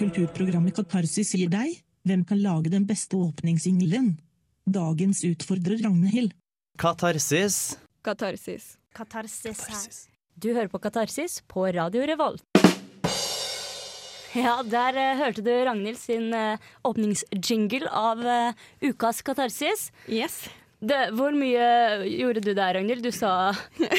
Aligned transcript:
Kulturprogrammet 0.00 0.76
Katarsis 0.76 1.34
sier 1.34 1.50
deg 1.52 1.76
hvem 2.08 2.22
kan 2.24 2.40
lage 2.40 2.72
den 2.72 2.86
beste 2.88 3.18
åpningssingelen. 3.20 4.14
Dagens 4.64 5.24
utfordrer 5.28 5.82
Ragnhild. 5.84 6.32
Katarsis. 6.80 7.76
Katarsis. 8.02 8.76
Katarsis 8.96 9.60
her. 9.68 9.90
Du 10.40 10.48
hører 10.54 10.70
på 10.72 10.80
Katarsis 10.80 11.42
på 11.48 11.66
Radio 11.76 12.06
Revolt. 12.08 12.44
Ja, 14.30 14.60
der 14.62 14.94
uh, 14.94 15.18
hørte 15.18 15.42
du 15.42 15.50
Ragnhild 15.50 15.98
sin 15.98 16.30
uh, 16.32 16.56
åpningsjingle 16.86 17.90
av 17.90 18.22
uh, 18.22 18.66
ukas 18.86 19.24
Katarsis. 19.26 19.90
Yes. 20.06 20.44
Det, 20.80 20.98
hvor 21.12 21.34
mye 21.36 21.64
gjorde 22.08 22.40
du 22.40 22.54
der, 22.56 22.72
Ragnhild? 22.78 23.02
Du 23.04 23.12
sa 23.12 23.52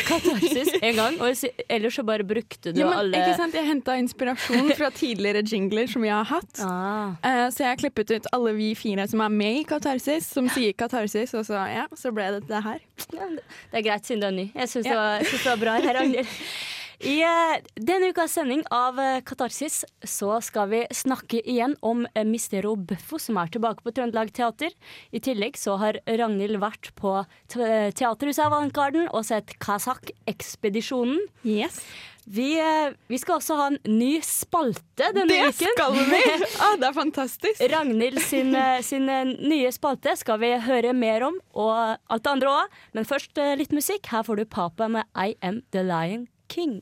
katarsis 0.08 0.72
en 0.88 0.96
gang, 0.98 1.20
og 1.22 1.44
ellers 1.70 1.94
så 2.00 2.06
bare 2.08 2.26
brukte 2.26 2.74
du 2.74 2.80
Ja, 2.82 2.88
men, 2.90 2.98
alle 2.98 3.20
ikke 3.22 3.36
sant? 3.38 3.54
Jeg 3.54 3.68
henta 3.68 3.98
inspirasjon 4.02 4.72
fra 4.80 4.90
tidligere 5.02 5.44
jingler 5.46 5.86
som 5.92 6.08
jeg 6.08 6.16
har 6.16 6.26
hatt. 6.32 6.64
Ah. 6.66 7.14
Uh, 7.22 7.46
så 7.54 7.68
jeg 7.68 7.70
har 7.70 7.80
klippet 7.84 8.16
ut 8.16 8.32
alle 8.34 8.56
vi 8.58 8.72
fire 8.80 9.06
som 9.12 9.22
er 9.22 9.30
med 9.38 9.62
i 9.62 9.64
Katarsis, 9.70 10.26
som 10.34 10.50
sier 10.50 10.74
Katarsis, 10.74 11.36
og 11.38 11.46
så, 11.46 11.62
ja, 11.70 11.86
så 11.94 12.10
ble 12.16 12.32
det 12.40 12.44
det 12.50 12.64
her. 12.66 12.82
Ja, 13.14 13.30
det 13.38 13.82
er 13.84 13.86
greit 13.92 14.10
siden 14.10 14.26
du 14.26 14.32
er 14.32 14.38
ny. 14.42 14.48
Jeg 14.56 14.74
syns 14.74 14.90
Ja. 14.90 15.20
det, 15.22 15.30
det 15.38 15.46
var 15.52 15.62
bra 15.68 15.78
her, 15.86 15.94
Ragnhild. 16.02 16.34
I 17.02 17.16
eh, 17.26 17.62
denne 17.82 18.12
ukas 18.12 18.36
sending 18.38 18.62
av 18.70 19.00
eh, 19.02 19.22
Katarsis 19.26 19.80
så 20.06 20.36
skal 20.46 20.68
vi 20.70 20.82
snakke 20.94 21.40
igjen 21.50 21.74
om 21.82 22.04
eh, 22.14 22.26
Mistero 22.28 22.76
Buffo, 22.78 23.18
som 23.18 23.40
er 23.42 23.50
tilbake 23.54 23.82
på 23.82 23.94
Trøndelag 23.98 24.30
Teater. 24.38 24.70
I 25.10 25.22
tillegg 25.24 25.58
så 25.58 25.80
har 25.82 25.98
Ragnhild 26.06 26.60
vært 26.62 26.92
på 27.00 27.16
te- 27.50 27.90
Teaterhuset 27.98 28.44
Avantgarden 28.46 29.08
og 29.10 29.26
sett 29.26 29.56
Kazakh-ekspedisjonen. 29.64 31.18
Yes. 31.48 31.80
Vi, 32.30 32.52
vi 33.10 33.18
skal 33.18 33.40
også 33.40 33.56
ha 33.58 33.66
en 33.72 33.80
ny 33.90 34.20
spalte 34.22 35.08
denne 35.16 35.26
Det 35.32 35.40
uken. 35.56 35.74
skal 35.74 35.98
vi! 35.98 36.22
Ah, 36.62 36.76
det 36.78 36.92
er 36.92 36.94
fantastisk. 37.00 37.64
Ragnhild 37.74 38.22
sin, 38.22 38.54
sin 38.86 39.10
nye 39.42 39.72
spalte 39.74 40.14
skal 40.22 40.38
vi 40.44 40.54
høre 40.68 40.94
mer 40.94 41.26
om, 41.32 41.42
og 41.58 41.74
alt 42.14 42.28
det 42.28 42.36
andre 42.36 42.54
òg. 42.60 42.78
Men 42.94 43.10
først 43.10 43.42
litt 43.58 43.74
musikk. 43.74 44.06
Her 44.14 44.22
får 44.30 44.44
du 44.44 44.46
Papa 44.54 44.86
med 45.00 45.10
I 45.18 45.34
Am 45.42 45.64
The 45.74 45.82
Lion 45.90 46.28
King. 46.52 46.78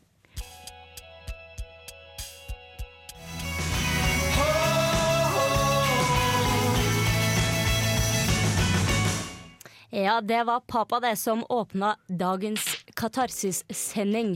Ja, 9.89 10.19
det 10.21 10.43
var 10.45 10.59
Papa 10.69 10.99
det 11.01 11.15
som 11.17 11.41
åpna 11.49 11.95
dagens 12.07 12.61
Katarsis-sending. 12.93 14.35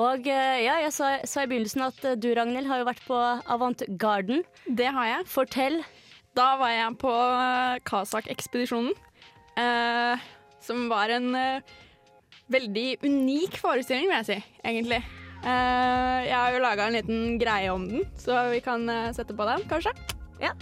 Og 0.00 0.24
eh, 0.24 0.62
ja, 0.64 0.78
jeg 0.80 0.94
sa, 0.96 1.10
sa 1.28 1.44
i 1.44 1.50
begynnelsen 1.50 1.84
at 1.84 1.98
eh, 2.08 2.16
du, 2.16 2.30
Ragnhild, 2.32 2.70
har 2.70 2.80
jo 2.80 2.86
vært 2.88 3.02
på 3.04 3.18
Avant 3.52 3.84
Garden. 4.00 4.40
Det 4.64 4.88
har 4.96 5.10
jeg. 5.10 5.26
Fortell. 5.28 5.82
Da 6.34 6.54
var 6.56 6.72
jeg 6.72 6.96
på 7.02 7.12
eh, 7.12 7.82
Kazakh-ekspedisjonen, 7.84 8.94
eh, 9.60 10.24
som 10.64 10.88
var 10.88 11.12
en 11.12 11.28
eh, 11.36 11.74
veldig 12.54 12.88
unik 13.04 13.60
forestilling, 13.60 14.08
vil 14.08 14.22
jeg 14.22 14.30
si, 14.30 14.38
egentlig. 14.64 15.02
Eh, 15.44 16.20
jeg 16.30 16.38
har 16.38 16.56
jo 16.56 16.64
laga 16.64 16.88
en 16.88 16.96
liten 16.96 17.36
greie 17.42 17.68
om 17.76 17.84
den, 17.92 18.08
så 18.16 18.46
vi 18.54 18.64
kan 18.64 18.88
sette 19.12 19.36
på 19.36 19.52
den, 19.52 19.68
kanskje? 19.68 19.92
Ja. 20.40 20.56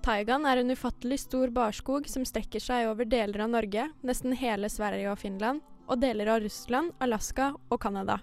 Taigaen 0.00 0.46
er 0.48 0.56
en 0.56 0.72
ufattelig 0.72 1.18
stor 1.20 1.50
barskog 1.52 2.06
som 2.08 2.24
strekker 2.24 2.62
seg 2.64 2.86
over 2.88 3.04
deler 3.04 3.42
av 3.44 3.50
Norge, 3.52 3.82
nesten 4.00 4.32
hele 4.32 4.70
Sverige 4.72 5.10
og 5.12 5.18
Finland, 5.20 5.60
og 5.92 6.00
deler 6.00 6.30
av 6.32 6.40
Russland, 6.40 6.94
Alaska 7.04 7.50
og 7.68 7.80
Canada. 7.82 8.16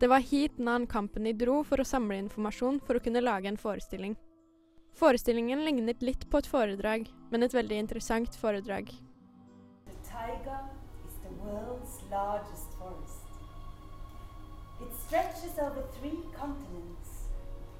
Det 0.00 0.08
var 0.08 0.24
hit 0.24 0.56
Nan 0.56 0.86
Company 0.88 1.34
dro 1.36 1.58
for 1.68 1.82
å 1.82 1.84
samle 1.84 2.16
informasjon 2.22 2.80
for 2.80 2.96
å 2.96 3.02
kunne 3.04 3.20
lage 3.20 3.50
en 3.50 3.60
forestilling. 3.60 4.16
Forestillingen 4.96 5.66
lignet 5.66 6.00
litt 6.02 6.24
på 6.30 6.40
et 6.40 6.48
foredrag, 6.48 7.10
men 7.30 7.44
et 7.44 7.52
veldig 7.54 7.76
interessant 7.84 8.40
foredrag. 8.40 8.88
The 9.84 9.98
taiga 10.08 10.62
is 11.04 11.20
the 11.26 11.34
world's 11.44 12.00
largest 12.10 12.72
forest. 12.80 13.28
It 14.80 15.60
over 15.60 15.84
three 16.00 16.22
continents, 16.32 17.28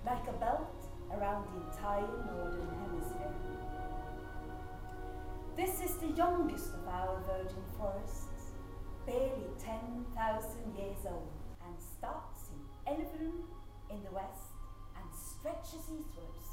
like 0.04 0.28
a 0.28 0.36
belt 0.38 0.77
around 1.12 1.44
the 1.48 1.56
entire 1.66 2.10
northern 2.32 2.70
hemisphere. 2.82 3.34
This 5.56 5.80
is 5.80 5.96
the 5.96 6.12
youngest 6.14 6.74
of 6.74 6.86
our 6.86 7.20
virgin 7.26 7.64
forests, 7.76 8.52
barely 9.06 9.50
10,000 9.58 10.76
years 10.78 11.02
old, 11.06 11.32
and 11.66 11.74
starts 11.80 12.50
in 12.52 12.60
Elverum 12.92 13.42
in 13.90 14.02
the 14.04 14.12
west 14.12 14.54
and 14.96 15.06
stretches 15.12 15.84
eastwards, 15.90 16.46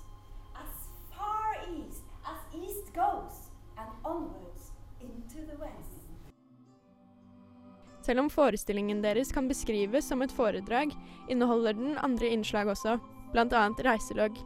as 0.56 0.72
far 1.14 1.56
east 1.78 2.04
as 2.26 2.40
east 2.56 2.94
goes, 2.94 3.52
and 3.78 3.90
onwards 4.04 4.72
into 5.02 5.46
the 5.46 5.58
west. 5.60 6.02
Selv 8.02 8.20
om 8.20 8.30
forestillingen 8.30 9.02
deres 9.04 9.32
kan 9.32 9.48
beskrives 9.50 10.06
som 10.06 10.22
et 10.22 10.32
foredrag, 10.32 10.92
inneholder 11.30 11.74
den 11.74 11.98
andre 11.98 12.28
innslag 12.28 12.68
også, 12.70 13.00
bl.a. 13.36 13.70
reiselogg. 13.78 14.38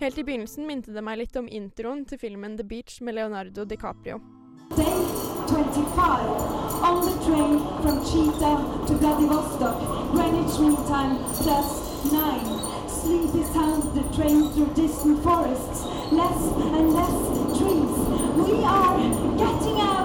Helt 0.00 0.18
i 0.18 0.24
begynnelsen 0.24 0.66
minte 0.66 0.90
det 0.90 1.02
meg 1.06 1.20
litt 1.20 1.36
om 1.38 1.46
introen 1.46 2.02
til 2.08 2.18
filmen 2.18 2.56
The 2.58 2.66
Beach 2.66 2.98
med 3.00 3.14
Leonardo 3.14 3.64
DiCaprio. 3.64 4.18
Day 4.74 5.04
25. 5.46 6.32
On 6.82 6.98
the 7.06 7.14
train 7.22 7.60
from 7.82 8.02
Cheetah 8.08 8.58
to 8.88 8.98
Vladivostok. 8.98 9.78
Greenwich 10.10 10.58
Mean 10.58 10.76
Time 10.90 11.14
plus 11.38 11.70
9. 12.10 12.90
Sleepy 12.90 13.44
sound 13.54 13.94
the 13.94 14.02
train 14.16 14.50
through 14.50 14.74
distant 14.74 15.22
forests. 15.22 15.86
Less 16.10 16.42
and 16.74 16.94
less 16.98 17.18
trees. 17.58 17.94
We 18.42 18.64
are 18.64 18.98
getting 19.38 19.78
out 19.78 20.01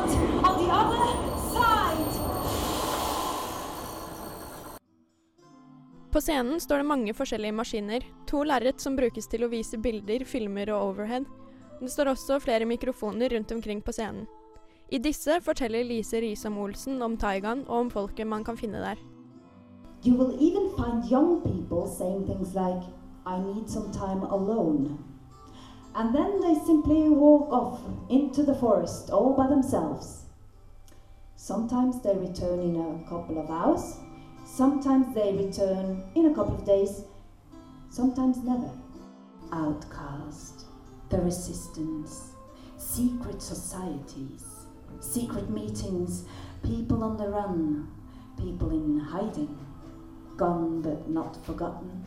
På 6.18 6.22
scenen 6.22 6.60
står 6.60 6.78
det 6.78 6.84
mange 6.90 7.14
forskjellige 7.14 7.54
maskiner, 7.54 8.06
to 8.26 8.40
lerret 8.42 8.82
som 8.82 8.96
brukes 8.98 9.28
til 9.30 9.44
å 9.46 9.50
vise 9.52 9.78
bilder, 9.78 10.24
filmer 10.26 10.72
og 10.74 10.88
overhead. 10.88 11.28
Det 11.78 11.92
står 11.94 12.10
også 12.10 12.40
flere 12.42 12.66
mikrofoner 12.66 13.30
rundt 13.36 13.54
omkring 13.54 13.84
på 13.86 13.94
scenen. 13.94 14.24
I 14.90 14.98
disse 14.98 15.36
forteller 15.46 15.86
Lise 15.86 16.18
Risam 16.18 16.58
Olsen 16.58 17.04
om 17.06 17.20
Taigan 17.22 17.62
og 17.68 17.76
om 17.84 17.92
folket 17.94 18.26
man 18.26 18.42
kan 18.48 18.58
finne 18.58 18.82
der. 18.82 18.98
You 20.02 20.16
will 20.18 20.34
even 20.42 20.74
find 20.74 21.06
young 21.06 21.38
people 21.46 21.86
saying 21.86 22.26
things 22.26 22.56
like, 22.58 22.82
I 23.28 23.38
need 23.38 23.70
some 23.70 23.94
time 23.94 24.26
alone. 24.26 24.98
And 25.94 26.16
then 26.16 26.42
they 26.42 26.56
simply 26.66 27.14
walk 27.14 27.54
off 27.54 27.80
into 28.10 28.42
the 28.42 28.56
forest 28.56 29.12
all 29.12 29.36
by 29.38 29.46
themselves. 29.46 30.26
Sometimes 31.36 32.02
they 32.02 32.18
return 32.18 32.60
in 32.60 32.76
a 32.76 33.08
couple 33.08 33.38
of 33.38 33.52
hours, 33.52 34.02
sometimes 34.48 35.14
they 35.14 35.34
return 35.34 36.04
in 36.16 36.28
a 36.28 36.34
couple 36.34 36.56
of 36.56 36.66
days, 36.66 37.04
sometimes 37.90 38.38
never. 38.38 38.72
Outcast, 39.52 40.66
the 41.10 41.20
resistance, 41.20 42.32
secret 42.78 43.42
societies, 43.42 44.46
secret 45.00 45.50
meetings, 45.50 46.26
people 46.64 47.04
on 47.04 47.18
the 47.18 47.30
run, 47.30 47.88
people 48.38 48.72
in 48.72 49.00
hiding, 49.00 49.58
gone 50.38 50.82
but 50.82 51.10
not 51.10 51.46
forgotten. 51.46 52.06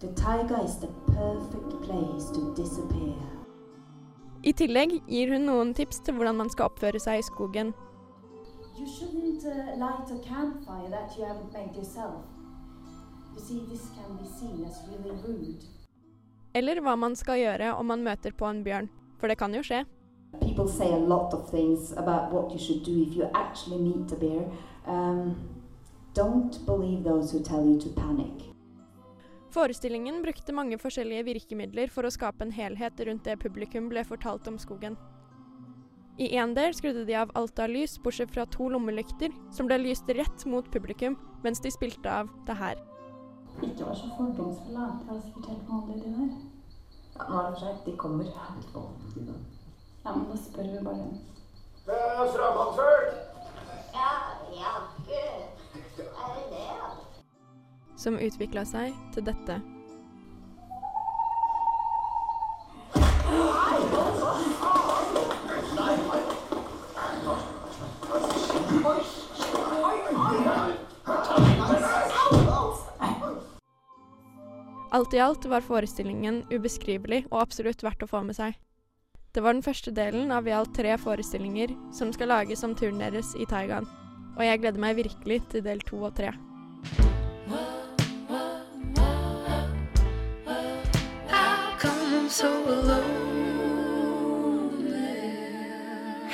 The 0.00 0.08
taiga 0.08 0.62
is 0.62 0.76
the 0.78 0.88
perfect 1.06 1.82
place 1.82 2.30
to 2.30 2.54
disappear. 2.54 3.18
I 4.44 4.52
tillegg 4.52 5.00
gir 5.08 5.32
hun 5.34 5.48
noen 5.48 5.74
tips 5.74 5.98
til 5.98 6.14
hvordan 6.14 6.36
man 6.38 6.50
skal 6.50 6.70
oppføre 6.70 7.00
seg 7.02 7.18
i 7.18 7.26
skogen. 7.26 7.72
You 8.78 8.86
shouldn't 8.86 9.44
uh, 9.44 9.76
light 9.76 10.08
a 10.10 10.18
campfire 10.22 10.88
that 10.90 11.16
you 11.18 11.24
haven't 11.24 11.52
made 11.52 11.74
yourself. 11.74 12.22
You 13.34 13.40
see, 13.40 13.62
this 13.68 13.88
can 13.96 14.16
be 14.16 14.28
seen 14.38 14.64
as 14.64 14.78
really 14.88 15.10
rude. 15.26 15.64
Eller 16.54 16.80
hva 16.80 16.94
man 16.96 17.16
skal 17.16 17.40
gjøre 17.42 17.72
om 17.74 17.90
man 17.90 18.04
møter 18.06 18.30
på 18.38 18.46
en 18.46 18.62
bjørn, 18.64 18.88
for 19.18 19.26
det 19.28 19.38
kan 19.38 19.54
jo 19.54 19.64
skje. 19.66 19.84
People 20.40 20.68
say 20.68 20.92
a 20.92 20.98
lot 20.98 21.34
of 21.34 21.50
things 21.50 21.92
about 21.92 22.32
what 22.32 22.52
you 22.52 22.58
should 22.58 22.84
do 22.84 23.02
if 23.02 23.16
you 23.16 23.26
actually 23.34 23.82
meet 23.82 24.12
a 24.12 24.16
bear. 24.16 24.46
Um, 24.86 25.34
don't 26.14 26.64
believe 26.66 27.02
those 27.02 27.32
who 27.32 27.42
tell 27.42 27.66
you 27.66 27.80
to 27.80 27.88
panic. 28.00 28.48
Forestillingen 29.50 30.22
brukte 30.22 30.52
mange 30.52 30.78
forskjellige 30.78 31.24
virkemidler 31.32 31.90
for 31.90 32.06
å 32.06 32.14
skape 32.14 32.44
en 32.44 32.52
helhet 32.52 33.00
rundt 33.00 33.24
det 33.24 33.40
publikum 33.42 33.88
ble 33.90 34.04
fortalt 34.04 34.46
om 34.46 34.58
skogen. 34.58 34.96
I 36.18 36.36
en 36.36 36.54
del 36.54 36.74
skrudde 36.74 37.04
de 37.06 37.14
av 37.14 37.30
alt 37.38 37.58
av 37.62 37.70
lys, 37.70 37.94
bortsett 38.02 38.32
fra 38.34 38.46
to 38.50 38.68
lommelykter, 38.74 39.30
som 39.54 39.70
ble 39.70 39.78
lyst 39.78 40.08
rett 40.10 40.46
mot 40.50 40.66
publikum 40.72 41.16
mens 41.44 41.62
de 41.62 41.70
spilte 41.70 42.10
av 42.10 42.30
det 42.46 42.58
her. 42.58 42.80
Ikke 43.62 43.86
vær 43.86 43.94
så 43.98 44.10
fordomsfull, 44.16 44.74
da. 44.74 44.88
Jeg 44.98 45.12
har 45.12 45.22
sikkert 45.24 45.50
helt 45.52 45.70
vanlig, 45.70 46.02
de 46.02 46.10
der. 46.18 46.36
Ja, 47.14 47.28
nå 47.30 47.38
er 47.38 47.48
det 47.48 47.54
for 47.54 47.62
seint. 47.64 47.82
De 47.86 47.96
kommer. 47.96 48.26
Ja, 50.04 50.14
men 50.14 50.28
da 50.30 50.36
spør 50.42 50.70
vi 50.72 50.84
bare 50.84 51.02
dem. 51.06 51.18
som 57.98 58.18
utvikla 58.18 58.64
seg 58.64 58.94
til 59.14 59.26
dette. 59.26 59.58
Alt 74.98 75.14
i 75.14 75.18
alt 75.22 75.44
var 75.46 75.62
forestillingen 75.62 76.40
ubeskrivelig 76.50 77.20
og 77.28 77.44
absolutt 77.44 77.84
verdt 77.86 78.00
å 78.02 78.08
få 78.10 78.24
med 78.26 78.34
seg. 78.34 78.56
Det 79.30 79.44
var 79.44 79.54
den 79.54 79.62
første 79.62 79.92
delen 79.94 80.32
av 80.34 80.48
i 80.50 80.54
alt 80.56 80.72
tre 80.74 80.96
forestillinger 80.98 81.70
som 81.94 82.10
skal 82.10 82.32
lages 82.32 82.64
om 82.66 82.74
turen 82.74 82.98
deres 82.98 83.30
i 83.38 83.46
Taigan, 83.46 83.86
og 84.34 84.42
jeg 84.42 84.58
gleder 84.64 84.82
meg 84.82 84.98
virkelig 84.98 85.44
til 85.54 85.62
del 85.62 85.86
to 85.86 86.02
og 86.02 86.18
tre. 86.18 86.34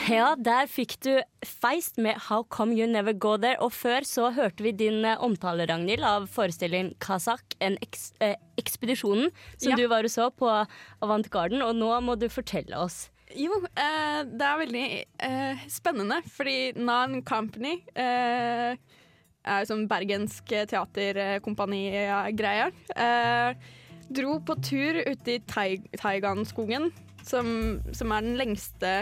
Ja, 0.11 0.35
der 0.37 0.67
fikk 0.69 0.97
du 1.05 1.15
Feist 1.47 1.97
med 2.03 2.17
How 2.29 2.43
Come 2.53 2.75
You 2.77 2.87
Never 2.91 3.13
Go 3.17 3.37
There. 3.41 3.57
Og 3.65 3.73
før 3.73 4.05
så 4.05 4.31
hørte 4.37 4.63
vi 4.67 4.73
din 4.77 5.05
eh, 5.07 5.17
omtale, 5.23 5.67
Ragnhild, 5.71 6.05
av 6.05 6.27
forestillingen 6.33 6.93
Kazakh, 7.01 7.45
en 7.65 7.77
eks 7.85 8.11
eh, 8.25 8.35
ekspedisjonen 8.61 9.31
som 9.57 9.71
Ja. 9.73 9.77
du 9.81 9.87
var 9.89 10.05
og 10.05 10.11
så 10.13 10.29
på 10.35 10.51
Avant 11.03 11.31
Garden. 11.33 11.63
Og 11.65 11.75
nå 11.79 11.89
må 12.05 12.17
du 12.21 12.29
fortelle 12.33 12.77
oss. 12.77 13.11
Jo, 13.35 13.53
eh, 13.81 14.21
det 14.29 14.45
er 14.47 14.59
veldig 14.61 14.85
eh, 15.27 15.57
spennende, 15.73 16.21
fordi 16.37 16.73
Nan 16.77 17.23
Company 17.27 17.79
eh, 17.97 18.77
er 19.45 19.65
sånn 19.69 19.89
bergensk 19.91 20.45
teaterkompani-greie. 20.71 22.69
Eh, 22.95 23.55
dro 24.15 24.37
på 24.45 24.55
tur 24.63 25.01
ute 25.09 25.39
i 25.39 25.41
Tai- 25.49 25.89
Taiganskogen, 25.99 26.91
som, 27.25 27.81
som 27.97 28.13
er 28.13 28.21
den 28.29 28.37
lengste 28.39 28.93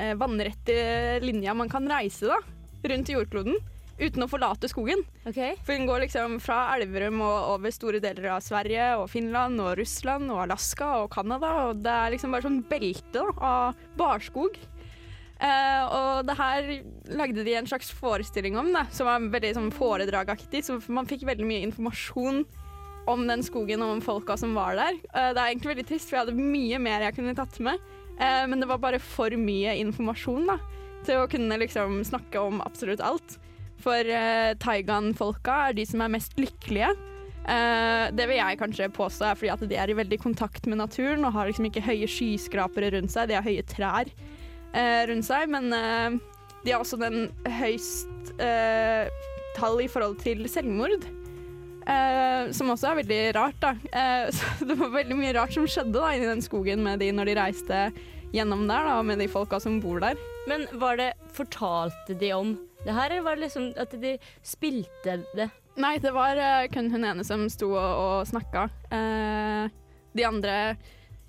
eh, 0.00 0.14
vannrette 0.18 1.20
linja 1.24 1.54
man 1.56 1.70
kan 1.70 1.86
reise 1.90 2.30
da, 2.30 2.40
rundt 2.88 3.12
jordkloden, 3.12 3.60
uten 4.00 4.24
å 4.24 4.30
forlate 4.32 4.70
skogen. 4.72 5.04
For 5.60 5.74
den 5.74 5.86
går 5.88 6.06
liksom 6.06 6.38
fra 6.40 6.62
Elverum 6.78 7.20
og 7.20 7.54
over 7.58 7.74
store 7.74 8.00
deler 8.02 8.30
av 8.32 8.44
Sverige 8.44 8.94
og 8.96 9.10
Finland 9.12 9.60
og 9.60 9.74
Russland 9.80 10.32
og 10.32 10.46
Alaska 10.46 10.88
og 11.02 11.10
Canada. 11.12 11.52
Og 11.68 11.82
det 11.84 11.92
er 11.92 12.14
liksom 12.16 12.32
bare 12.32 12.48
sånn 12.48 12.62
belte 12.70 13.26
av 13.36 13.76
barskog. 14.00 14.56
Eh, 15.40 15.84
og 15.96 16.26
det 16.28 16.36
her 16.36 16.66
lagde 17.16 17.44
de 17.44 17.54
en 17.56 17.68
slags 17.68 17.92
forestilling 17.96 18.58
om, 18.60 18.72
da, 18.76 18.84
som 18.92 19.08
var 19.08 19.28
veldig 19.32 19.54
sånn 19.56 19.70
foredragaktig. 19.72 20.64
Så 20.66 20.80
man 20.92 21.08
fikk 21.08 21.24
veldig 21.28 21.46
mye 21.48 21.68
informasjon 21.68 22.42
om 23.08 23.24
den 23.28 23.42
skogen 23.44 23.82
og 23.84 23.96
om 23.96 24.02
folka 24.04 24.36
som 24.40 24.52
var 24.56 24.76
der. 24.78 24.98
Eh, 25.12 25.30
det 25.32 25.40
er 25.40 25.46
egentlig 25.48 25.74
veldig 25.74 25.86
trist, 25.88 26.10
for 26.10 26.18
jeg 26.18 26.28
hadde 26.28 26.50
mye 26.56 26.80
mer 26.82 27.06
jeg 27.08 27.16
kunne 27.16 27.36
tatt 27.38 27.56
med. 27.64 27.88
Eh, 28.20 28.44
men 28.46 28.60
det 28.60 28.68
var 28.70 28.82
bare 28.82 29.00
for 29.02 29.34
mye 29.40 29.76
informasjon 29.80 30.48
da, 30.52 30.58
til 31.06 31.22
å 31.22 31.28
kunne 31.30 31.60
liksom 31.62 32.02
snakke 32.06 32.42
om 32.44 32.60
absolutt 32.64 33.02
alt. 33.04 33.38
For 33.80 34.04
uh, 34.04 34.52
Taigan-folka 34.60 35.54
er 35.70 35.78
de 35.78 35.86
som 35.88 36.02
er 36.04 36.12
mest 36.12 36.34
lykkelige. 36.36 36.90
Eh, 37.48 38.06
det 38.12 38.26
vil 38.28 38.36
jeg 38.36 38.58
kanskje 38.60 38.90
påstå 38.92 39.30
er 39.30 39.38
fordi 39.38 39.52
at 39.54 39.62
de 39.70 39.78
er 39.80 39.90
i 39.90 39.96
veldig 39.96 40.18
kontakt 40.20 40.66
med 40.68 40.78
naturen 40.82 41.24
og 41.24 41.32
har 41.34 41.48
liksom 41.48 41.70
ikke 41.70 41.86
høye 41.86 42.08
skyskrapere 42.10 42.92
rundt 42.94 43.14
seg, 43.14 43.30
de 43.30 43.38
har 43.38 43.46
høye 43.46 43.64
trær 43.64 44.10
eh, 44.76 45.00
rundt 45.08 45.26
seg, 45.26 45.48
men 45.50 45.72
eh, 45.72 46.18
de 46.66 46.74
har 46.74 46.84
også 46.84 47.00
den 47.00 47.30
høyst 47.58 48.34
eh, 48.44 49.08
tall 49.56 49.80
i 49.80 49.88
forhold 49.90 50.20
til 50.20 50.44
selvmord. 50.52 51.08
Eh, 51.90 52.50
som 52.54 52.70
også 52.72 52.92
er 52.92 53.00
veldig 53.02 53.20
rart, 53.36 53.58
da. 53.62 53.74
Eh, 53.90 54.42
det 54.68 54.78
var 54.78 54.94
veldig 54.94 55.18
mye 55.18 55.34
rart 55.36 55.54
som 55.56 55.68
skjedde 55.68 55.98
da 55.98 56.14
inni 56.14 56.28
den 56.30 56.44
skogen 56.44 56.84
med 56.86 57.02
de 57.02 57.10
når 57.14 57.30
de 57.30 57.38
reiste 57.40 57.84
gjennom 58.34 58.66
der, 58.68 58.86
da, 58.86 59.00
med 59.02 59.18
de 59.18 59.28
folka 59.30 59.58
som 59.62 59.80
bor 59.82 60.02
der. 60.02 60.18
Men 60.50 60.68
var 60.80 61.00
det 61.00 61.12
Fortalte 61.34 62.14
de 62.18 62.32
om 62.34 62.56
det 62.84 62.94
her, 62.96 63.10
eller 63.10 63.22
var 63.22 63.36
det 63.36 63.44
liksom 63.44 63.68
at 63.78 63.92
de 64.02 64.16
spilte 64.46 65.20
det? 65.36 65.46
Nei, 65.80 65.98
det 66.02 66.10
var 66.16 66.38
eh, 66.40 66.68
kun 66.72 66.90
hun 66.92 67.04
ene 67.06 67.24
som 67.26 67.44
sto 67.52 67.70
og, 67.74 67.90
og 68.00 68.28
snakka. 68.28 68.66
Eh, 68.92 69.70
de 70.16 70.26
andre 70.26 70.56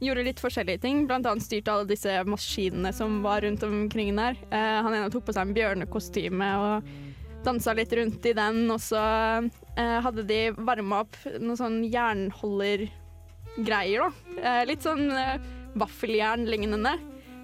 gjorde 0.02 0.26
litt 0.26 0.42
forskjellige 0.42 0.82
ting, 0.82 1.04
annet 1.12 1.46
styrte 1.46 1.74
alle 1.74 1.90
disse 1.90 2.16
maskinene 2.26 2.90
som 2.96 3.20
var 3.22 3.44
rundt 3.46 3.64
omkring 3.68 4.16
der. 4.18 4.40
Eh, 4.50 4.78
han 4.82 4.96
ene 4.96 5.12
tok 5.14 5.28
på 5.28 5.36
seg 5.36 5.46
en 5.46 5.56
bjørnekostyme 5.58 6.50
og 6.64 6.90
dansa 7.46 7.76
litt 7.78 7.94
rundt 7.98 8.26
i 8.26 8.34
den, 8.38 8.64
og 8.74 8.82
så 8.82 9.04
hadde 9.78 10.24
de 10.28 10.52
varma 10.58 11.00
opp 11.06 11.16
noen 11.40 11.58
sånn 11.60 11.84
jernholdergreier, 11.88 14.02
da. 14.04 14.12
Eh, 14.42 14.66
litt 14.68 14.82
sånn 14.84 15.12
eh, 15.16 15.40
vaffeljern-lignende, 15.80 16.94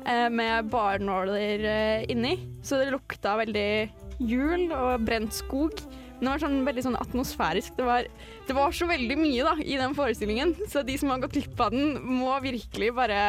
eh, 0.05 0.29
med 0.29 0.69
barnåler 0.73 1.63
eh, 1.63 2.05
inni. 2.11 2.37
Så 2.63 2.77
det 2.81 2.91
lukta 2.91 3.37
veldig 3.39 3.89
jul 4.19 4.71
og 4.73 5.05
brent 5.07 5.33
skog. 5.35 5.71
Men 6.17 6.25
det 6.25 6.31
var 6.31 6.41
sånn 6.41 6.65
veldig 6.65 6.83
sånn 6.87 6.97
atmosfærisk. 6.97 7.75
Det 7.77 7.85
var, 7.85 8.07
det 8.47 8.55
var 8.57 8.71
så 8.73 8.87
veldig 8.89 9.17
mye 9.19 9.43
da, 9.45 9.53
i 9.61 9.77
den 9.77 9.93
forestillingen, 9.97 10.55
så 10.69 10.81
de 10.85 10.97
som 10.97 11.11
har 11.13 11.21
gått 11.21 11.37
glipp 11.37 11.59
av 11.61 11.75
den, 11.75 11.99
må 12.01 12.33
virkelig 12.41 12.89
bare 12.97 13.19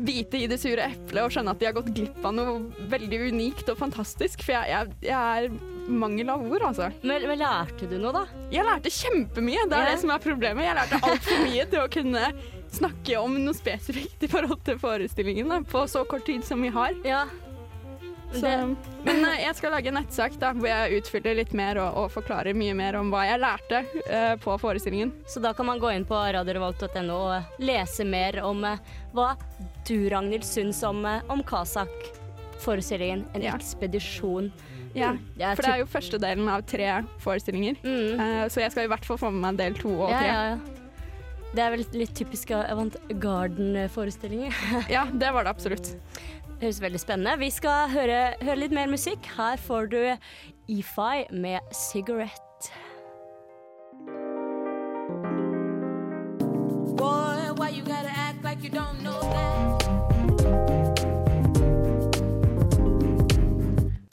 bite 0.00 0.38
i 0.40 0.46
det 0.48 0.56
sure 0.62 0.80
eplet 0.88 1.20
og 1.26 1.32
skjønne 1.34 1.52
at 1.52 1.58
de 1.60 1.66
har 1.68 1.74
gått 1.76 1.90
glipp 1.92 2.22
av 2.24 2.32
noe 2.32 2.54
veldig 2.88 3.18
unikt 3.34 3.68
og 3.68 3.76
fantastisk. 3.82 4.40
For 4.46 4.54
jeg, 4.56 4.70
jeg, 4.72 4.94
jeg 5.10 5.42
er 5.44 5.90
mangel 5.90 6.30
av 6.32 6.44
ord, 6.46 6.62
altså. 6.70 6.86
Men, 7.02 7.26
men 7.28 7.40
lærte 7.42 7.88
du 7.90 7.98
noe, 8.00 8.14
da? 8.14 8.22
Jeg 8.54 8.64
lærte 8.64 8.92
kjempemye, 8.94 9.66
det 9.68 9.76
er 9.76 9.84
Ja. 9.84 9.90
det 9.92 10.00
som 10.00 10.14
er 10.14 10.22
problemet. 10.24 10.64
Jeg 10.64 10.78
lærte 10.78 11.00
altfor 11.04 11.44
mye 11.44 11.66
til 11.68 11.82
å 11.82 11.90
kunne 11.92 12.30
snakke 12.70 13.18
om 13.20 13.36
noe 13.42 13.56
spesifikt 13.58 14.24
i 14.24 14.30
forhold 14.30 14.60
til 14.64 14.78
forestillingen 14.80 15.50
da, 15.50 15.60
på 15.66 15.84
så 15.90 16.04
kort 16.08 16.24
tid 16.30 16.44
som 16.46 16.62
vi 16.62 16.70
har. 16.72 16.94
Ja. 17.04 17.24
Så, 18.32 18.40
Det, 18.46 18.76
men 19.02 19.24
eh, 19.26 19.40
jeg 19.42 19.56
skal 19.58 19.72
lage 19.74 19.90
en 19.90 19.96
nettsak 19.98 20.36
da, 20.38 20.52
hvor 20.54 20.68
jeg 20.70 21.00
utfyller 21.00 21.34
litt 21.40 21.52
mer 21.56 21.80
og, 21.82 21.96
og 21.98 22.12
forklarer 22.14 22.54
mye 22.54 22.74
mer 22.78 22.94
om 23.00 23.10
hva 23.10 23.24
jeg 23.26 23.40
lærte 23.42 23.80
uh, 24.06 24.36
på 24.38 24.54
forestillingen. 24.62 25.10
så 25.26 25.42
da 25.42 25.50
kan 25.56 25.66
man 25.66 25.80
gå 25.82 25.90
inn 25.96 26.06
på 26.06 26.14
radiorevolt.no 26.14 27.16
og 27.16 27.62
lese 27.64 28.06
mer 28.06 28.38
om 28.46 28.62
uh, 28.64 28.78
hva 29.16 29.32
du, 29.88 30.08
Ragnhild, 30.12 30.46
syns 30.46 30.82
om, 30.86 31.02
uh, 31.04 31.18
om 31.32 31.42
Kazakh-forestillingen 31.42 33.26
En 33.34 33.42
Ja. 33.42 33.56
ekspedisjon. 33.58 34.52
Ja, 34.94 35.14
For 35.54 35.62
det 35.62 35.70
er 35.70 35.82
jo 35.84 35.86
første 35.86 36.18
delen 36.18 36.48
av 36.50 36.62
tre 36.66 37.04
forestillinger. 37.22 37.76
Mm. 37.84 38.48
Så 38.50 38.58
jeg 38.58 38.72
skal 38.74 38.88
i 38.88 38.90
hvert 38.90 39.04
fall 39.06 39.18
få 39.22 39.28
med 39.30 39.44
meg 39.44 39.58
del 39.60 39.76
to 39.78 39.92
og 40.00 40.10
Ja, 40.10 40.18
tre. 40.18 40.26
ja, 40.26 40.42
ja. 40.50 40.80
Det 41.54 41.62
er 41.62 41.70
vel 41.74 41.84
litt 41.94 42.12
typisk 42.14 42.50
Avant 42.54 42.96
Garden-forestillinger. 43.10 44.54
Ja, 44.90 45.04
det 45.10 45.30
var 45.34 45.46
det 45.46 45.50
absolutt. 45.54 45.92
Det 46.60 46.66
høres 46.68 46.80
veldig 46.82 46.98
spennende. 47.00 47.38
Vi 47.40 47.46
skal 47.48 47.88
høre, 47.88 48.16
høre 48.44 48.60
litt 48.60 48.72
mer 48.76 48.90
musikk. 48.92 49.24
Her 49.32 49.56
får 49.56 49.86
du 49.94 49.96
EFI 50.68 51.24
med 51.32 51.60
'Cigarette'. 51.72 52.68
Boy, 57.00 57.40
why 57.56 57.70
you 57.72 57.80
gotta 57.80 58.12
act 58.12 58.44
like 58.44 58.60
you 58.60 58.68
don't 58.68 59.00
know 59.00 59.20
that? 59.32 59.88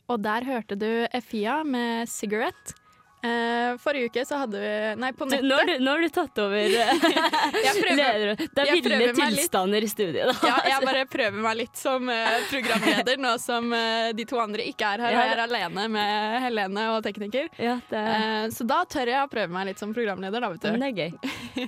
Og 0.07 0.23
der 0.23 0.45
hørte 0.45 0.75
du 0.75 1.05
Efia 1.13 1.63
med 1.63 2.07
'Cigarette'. 2.07 2.86
Eh, 3.27 3.77
forrige 3.83 4.09
uke 4.11 4.23
så 4.27 4.37
hadde 4.41 4.59
vi 4.61 4.71
Nei, 5.01 5.11
på 5.17 5.25
nettet. 5.27 5.43
nå, 5.47 5.55
har 5.59 5.65
du, 5.67 5.73
nå 5.83 5.91
har 5.95 6.01
du 6.05 6.09
tatt 6.15 6.39
over 6.43 6.57
Jeg 7.67 7.73
prøver- 7.77 7.97
leder. 7.99 8.35
Det 8.39 8.63
er 8.63 8.69
jeg 8.71 8.83
ville 8.83 8.99
litt. 9.01 9.17
tilstander 9.19 9.83
i 9.83 9.89
studiet. 9.91 10.31
Da. 10.31 10.47
Ja, 10.51 10.57
jeg 10.71 10.85
bare 10.89 11.03
prøver 11.11 11.43
meg 11.47 11.57
litt 11.61 11.77
som 11.79 12.07
uh, 12.09 12.37
programleder 12.51 13.19
nå 13.21 13.33
som 13.43 13.67
uh, 13.73 14.09
de 14.17 14.25
to 14.29 14.39
andre 14.41 14.65
ikke 14.71 14.93
er 14.95 15.03
her, 15.05 15.11
Ja, 15.17 15.19
og 15.19 15.27
jeg 15.27 15.37
er 15.37 15.43
alene 15.47 15.87
med 15.97 16.41
Helene 16.47 16.87
og 16.95 17.03
tekniker. 17.07 17.49
Ja, 17.61 17.77
det, 17.91 18.03
Eh, 18.07 18.47
så 18.53 18.63
da 18.67 18.77
tør 18.89 19.09
jeg 19.11 19.19
å 19.19 19.27
prøve 19.29 19.51
meg 19.53 19.67
litt 19.71 19.79
som 19.81 19.91
programleder, 19.93 20.41
da, 20.41 20.49
vet 20.53 20.63
men 20.71 20.83
det 20.83 20.87
er 20.87 20.97
gøy. 21.01 21.67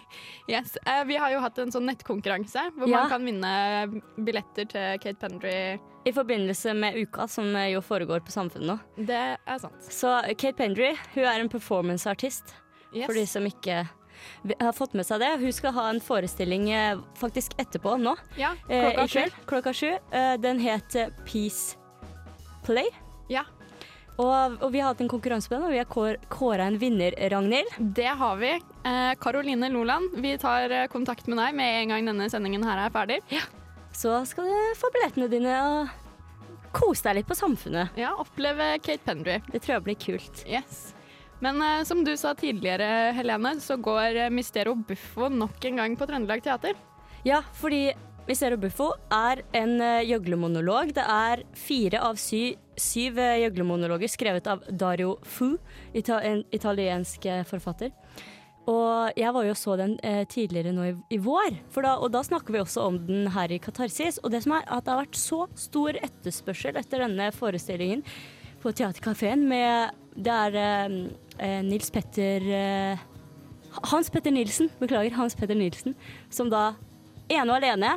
Yes. 0.50 0.78
Eh, 0.86 1.04
vi 1.10 1.18
har 1.20 1.32
jo 1.34 1.42
hatt 1.44 1.58
en 1.62 1.72
sånn 1.74 1.86
nettkonkurranse 1.90 2.64
hvor 2.78 2.88
Ja. 2.90 3.02
man 3.04 3.10
kan 3.12 3.26
vinne 3.28 4.02
billetter 4.18 4.66
til 4.72 5.00
Kate 5.04 5.20
Pendry. 5.22 5.80
I 6.06 6.14
forbindelse 6.16 6.74
med 6.74 6.96
uka 7.02 7.28
som 7.28 7.50
jo 7.68 7.82
foregår 7.84 8.22
på 8.26 8.32
Samfunnet 8.32 8.68
nå. 8.72 8.78
Det 9.06 9.20
er 9.46 9.60
sant. 9.60 9.82
Så 9.92 10.14
Kate 10.40 10.56
Pendry 10.58 10.94
hun 11.16 11.24
er 11.26 11.40
en 11.44 11.50
performanceartist, 11.52 12.56
Yes. 12.94 13.06
for 13.06 13.14
de 13.14 13.26
som 13.28 13.46
ikke 13.46 13.84
har 14.60 14.74
fått 14.74 14.96
med 14.98 15.06
seg 15.06 15.20
det. 15.22 15.28
Hun 15.40 15.52
skal 15.54 15.72
ha 15.76 15.84
en 15.92 16.00
forestilling 16.02 16.70
eh, 16.74 16.98
faktisk 17.20 17.54
etterpå 17.62 17.94
nå. 18.02 18.16
Ja, 18.40 18.56
eh, 18.70 18.88
klokka 18.96 19.08
sju. 19.08 19.36
klokka 19.46 19.74
sju. 19.74 19.92
Eh, 20.12 20.34
den 20.42 20.60
het 20.64 20.96
Peace 21.28 21.76
Play. 22.66 22.90
Ja. 23.30 23.44
Og, 24.20 24.58
og 24.64 24.72
vi 24.74 24.82
har 24.82 24.90
hatt 24.92 25.00
en 25.06 25.08
konkurranse 25.12 25.48
på 25.48 25.56
den, 25.56 25.68
og 25.70 25.72
vi 25.72 25.78
har 25.80 25.88
kår, 25.88 26.18
kåra 26.34 26.66
en 26.68 26.80
vinner, 26.82 27.14
Ragnhild. 27.32 27.78
Det 27.96 28.10
har 28.20 28.36
vi. 28.42 28.50
Eh, 28.58 29.14
Karoline 29.22 29.70
Loland, 29.72 30.18
vi 30.20 30.34
tar 30.42 30.74
kontakt 30.92 31.28
med 31.32 31.38
deg 31.40 31.56
med 31.56 31.84
en 31.84 31.94
gang 31.94 32.10
denne 32.10 32.28
sendingen 32.34 32.66
her 32.68 32.82
er 32.88 32.92
ferdig. 32.92 33.22
Så 33.96 34.14
skal 34.30 34.48
du 34.48 34.78
få 34.80 34.92
billettene 34.94 35.30
dine 35.32 35.56
og 35.66 35.98
kose 36.76 37.08
deg 37.08 37.20
litt 37.20 37.30
på 37.30 37.38
Samfunnet. 37.38 37.98
Ja, 38.00 38.14
oppleve 38.22 38.76
Kate 38.84 39.04
Pendry. 39.06 39.40
Det 39.50 39.64
tror 39.64 39.78
jeg 39.78 39.86
blir 39.88 40.00
kult. 40.00 40.44
Yes. 40.48 40.90
Men 41.44 41.62
uh, 41.64 41.84
som 41.88 42.04
du 42.04 42.12
sa 42.20 42.34
tidligere, 42.38 43.14
Helene, 43.16 43.56
så 43.64 43.80
går 43.80 44.26
eh, 44.26 44.34
Mistero 44.34 44.76
Buffo 44.76 45.30
nok 45.32 45.64
en 45.70 45.82
gang 45.82 45.98
på 45.98 46.08
Trøndelag 46.10 46.44
Teater. 46.44 46.76
Ja, 47.28 47.42
fordi 47.56 47.94
Mistero 48.28 48.60
Buffo 48.60 48.92
er 49.14 49.44
en 49.56 49.78
uh, 49.80 50.04
gjøglemonolog. 50.04 50.92
Det 50.98 51.06
er 51.06 51.46
fire 51.58 52.04
av 52.10 52.20
sy 52.20 52.58
syv 52.80 53.22
uh, 53.24 53.38
gjøglemonologer 53.40 54.12
skrevet 54.12 54.52
av 54.52 54.68
Dario 54.70 55.16
Fu, 55.24 55.56
ita 55.96 56.20
en 56.28 56.44
italiensk 56.56 57.26
forfatter. 57.48 57.96
Og 58.70 59.18
jeg 59.18 59.34
var 59.34 59.46
jo 59.48 59.54
så 59.58 59.76
den 59.80 59.96
eh, 60.06 60.26
tidligere 60.30 60.74
nå 60.76 60.90
i, 60.90 60.96
i 61.16 61.20
vår, 61.24 61.56
da, 61.80 61.96
og 61.98 62.12
da 62.14 62.22
snakker 62.26 62.54
vi 62.54 62.62
også 62.62 62.84
om 62.90 63.00
den 63.08 63.30
her 63.34 63.52
i 63.52 63.62
Katarsis. 63.62 64.20
Og 64.24 64.34
det 64.34 64.44
som 64.46 64.58
er 64.58 64.68
at 64.68 64.86
det 64.86 64.94
har 64.94 65.02
vært 65.06 65.20
så 65.20 65.46
stor 65.58 65.98
etterspørsel 65.98 66.78
etter 66.78 67.06
denne 67.06 67.32
forestillingen 67.34 68.04
på 68.60 68.74
Theatercaféen 68.76 69.46
med 69.48 69.96
Det 70.20 70.36
er 70.36 70.60
eh, 70.60 70.98
eh, 71.40 71.62
Nils 71.64 71.90
Petter 71.96 72.44
eh, 72.44 73.08
Hans 73.90 74.10
Petter 74.10 74.34
Nilsen, 74.34 74.70
beklager, 74.80 75.14
Hans 75.16 75.36
Petter 75.38 75.56
Nilsen, 75.56 75.96
som 76.34 76.50
da 76.50 76.74
ene 77.30 77.54
og 77.54 77.60
alene, 77.60 77.94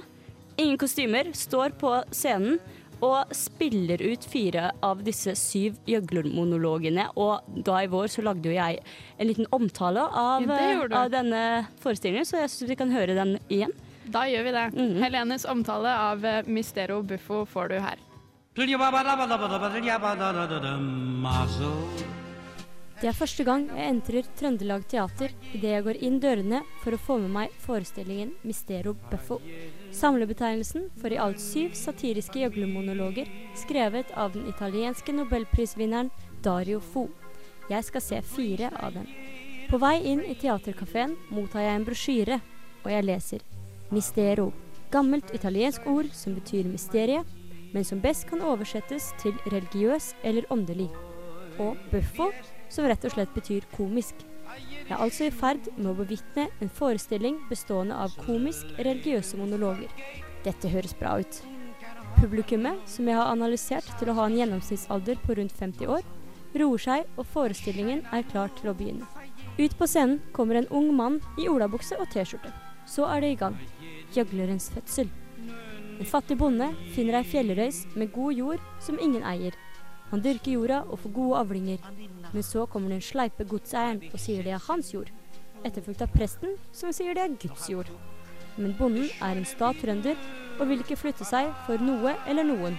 ingen 0.61 0.78
kostymer, 0.78 1.33
står 1.35 1.73
på 1.81 1.95
scenen 2.12 2.61
og 3.02 3.32
spiller 3.35 3.99
ut 4.02 4.25
fire 4.30 4.68
av 4.87 5.00
disse 5.02 5.35
syv 5.38 5.80
gjøglermonologene. 5.90 7.09
Og 7.18 7.42
da 7.66 7.80
i 7.82 7.88
vår 7.90 8.06
så 8.12 8.23
lagde 8.23 8.47
jo 8.50 8.54
jeg 8.54 8.78
en 9.18 9.26
liten 9.28 9.49
omtale 9.52 10.04
av, 10.06 10.47
Ja, 10.47 10.87
du. 10.88 10.94
av 10.94 11.11
denne 11.11 11.66
forestillingen, 11.82 12.25
så 12.28 12.38
jeg 12.44 12.50
syns 12.52 12.71
vi 12.71 12.76
kan 12.78 12.90
høre 12.94 13.14
den 13.18 13.38
igjen. 13.49 13.73
Da 14.06 14.25
gjør 14.26 14.44
vi 14.44 14.52
det. 14.52 14.64
Mhm. 14.75 15.02
Helenes 15.02 15.44
omtale 15.47 15.88
av 15.88 16.25
eh, 16.25 16.42
Mistero 16.47 17.02
Buffo 17.02 17.44
får 17.47 17.68
du 17.68 17.78
her. 17.80 17.99
Det 23.02 23.09
er 23.09 23.12
første 23.18 23.44
gang 23.44 23.64
jeg 23.73 23.88
entrer 23.90 24.26
Trøndelag 24.38 24.85
Teater 24.87 25.32
idet 25.54 25.71
jeg 25.73 25.85
går 25.87 25.97
inn 26.06 26.21
dørene 26.21 26.61
for 26.85 26.94
å 26.94 26.99
få 27.02 27.16
med 27.18 27.32
meg 27.35 27.54
forestillingen 27.64 28.35
Mistero 28.44 28.92
Buffo. 29.11 29.40
Samlebetegnelsen 29.92 30.88
for 31.00 31.12
i 31.12 31.18
alt 31.20 31.40
syv 31.40 31.75
satiriske 31.76 32.40
gjøglermonologer 32.40 33.28
skrevet 33.61 34.12
av 34.16 34.32
den 34.32 34.49
italienske 34.49 35.12
nobelprisvinneren 35.12 36.11
Dario 36.44 36.80
Fo. 36.80 37.08
Jeg 37.70 37.84
skal 37.87 38.04
se 38.04 38.22
fire 38.25 38.72
av 38.80 38.96
dem. 38.96 39.06
På 39.68 39.78
vei 39.80 39.99
inn 40.08 40.25
i 40.25 40.34
teaterkafeen 40.37 41.14
mottar 41.32 41.66
jeg 41.66 41.76
en 41.76 41.87
brosjyre, 41.87 42.40
og 42.82 42.90
jeg 42.92 43.06
leser 43.06 43.44
Mistero. 43.92 44.50
Gammelt 44.92 45.30
italiensk 45.37 45.87
ord 45.88 46.11
som 46.16 46.34
betyr 46.37 46.68
mysterie, 46.68 47.22
men 47.72 47.84
som 47.84 48.00
best 48.00 48.26
kan 48.28 48.42
oversettes 48.44 49.12
til 49.22 49.37
religiøs 49.46 50.12
eller 50.25 50.49
åndelig. 50.52 50.90
Og 51.61 51.76
buffo, 51.92 52.28
som 52.72 52.88
rett 52.88 53.04
og 53.04 53.14
slett 53.14 53.32
betyr 53.37 53.68
komisk. 53.76 54.16
Jeg 54.59 54.90
er 54.90 55.00
altså 55.00 55.26
i 55.28 55.32
ferd 55.32 55.68
med 55.78 55.92
å 55.92 55.97
bevitne 55.97 56.49
en 56.61 56.71
forestilling 56.73 57.38
bestående 57.49 57.97
av 57.97 58.14
komisk-religiøse 58.26 59.38
monologer. 59.40 59.88
Dette 60.44 60.71
høres 60.73 60.94
bra 60.99 61.14
ut. 61.23 61.38
Publikummet, 62.18 62.82
som 62.90 63.09
jeg 63.09 63.16
har 63.16 63.30
analysert 63.32 63.88
til 63.99 64.11
å 64.11 64.16
ha 64.18 64.26
en 64.28 64.37
gjennomsnittsalder 64.37 65.23
på 65.25 65.38
rundt 65.38 65.56
50 65.59 65.88
år, 65.97 66.04
roer 66.61 66.85
seg, 66.85 67.09
og 67.16 67.28
forestillingen 67.32 68.04
er 68.12 68.26
klar 68.28 68.52
til 68.59 68.73
å 68.73 68.76
begynne. 68.76 69.09
Ut 69.59 69.75
på 69.78 69.88
scenen 69.88 70.21
kommer 70.37 70.61
en 70.61 70.68
ung 70.71 70.92
mann 70.97 71.21
i 71.40 71.49
olabukse 71.49 71.97
og 72.00 72.11
T-skjorte. 72.12 72.52
Så 72.88 73.06
er 73.09 73.25
det 73.25 73.32
i 73.32 73.40
gang. 73.40 73.59
Gjøglerens 74.12 74.71
fødsel. 74.75 75.11
En 75.99 76.09
fattig 76.09 76.38
bonde 76.40 76.68
finner 76.94 77.21
ei 77.21 77.26
fjellrøys 77.28 77.85
med 77.94 78.12
god 78.14 78.35
jord 78.35 78.64
som 78.82 79.00
ingen 79.00 79.25
eier. 79.28 79.56
Han 80.11 80.23
dyrker 80.25 80.56
jorda 80.56 80.82
og 80.88 80.99
får 81.04 81.14
gode 81.16 81.42
avlinger. 81.44 81.85
Men 82.32 82.46
så 82.46 82.66
kommer 82.66 82.92
den 82.92 83.04
sleipe 83.04 83.44
godseieren 83.48 84.00
og 84.12 84.20
sier 84.20 84.44
det 84.44 84.54
er 84.56 84.64
hans 84.68 84.92
jord. 84.94 85.10
Etterfulgt 85.62 86.02
av 86.02 86.12
presten, 86.14 86.56
som 86.72 86.92
sier 86.92 87.14
det 87.14 87.26
er 87.26 87.36
Guds 87.42 87.68
jord. 87.70 87.90
Men 88.56 88.74
bonden 88.76 89.08
er 89.22 89.36
en 89.36 89.48
sta 89.48 89.72
trønder 89.76 90.18
og 90.58 90.66
vil 90.68 90.82
ikke 90.82 90.98
flytte 91.00 91.24
seg 91.28 91.52
for 91.66 91.80
noe 91.80 92.16
eller 92.28 92.46
noen. 92.48 92.76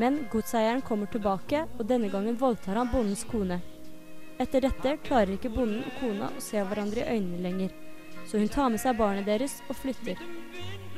Men 0.00 0.22
godseieren 0.32 0.84
kommer 0.86 1.10
tilbake, 1.10 1.64
og 1.78 1.88
denne 1.88 2.08
gangen 2.12 2.38
voldtar 2.38 2.78
han 2.78 2.90
bondens 2.92 3.24
kone. 3.28 3.58
Etter 4.40 4.64
dette 4.64 4.94
klarer 5.04 5.34
ikke 5.34 5.50
bonden 5.52 5.82
og 5.84 5.96
kona 6.00 6.30
å 6.32 6.44
se 6.44 6.62
hverandre 6.64 7.02
i 7.02 7.16
øynene 7.16 7.42
lenger, 7.44 7.74
så 8.24 8.38
hun 8.40 8.48
tar 8.48 8.70
med 8.72 8.80
seg 8.80 8.96
barnet 8.96 9.26
deres 9.28 9.58
og 9.68 9.76
flytter. 9.76 10.20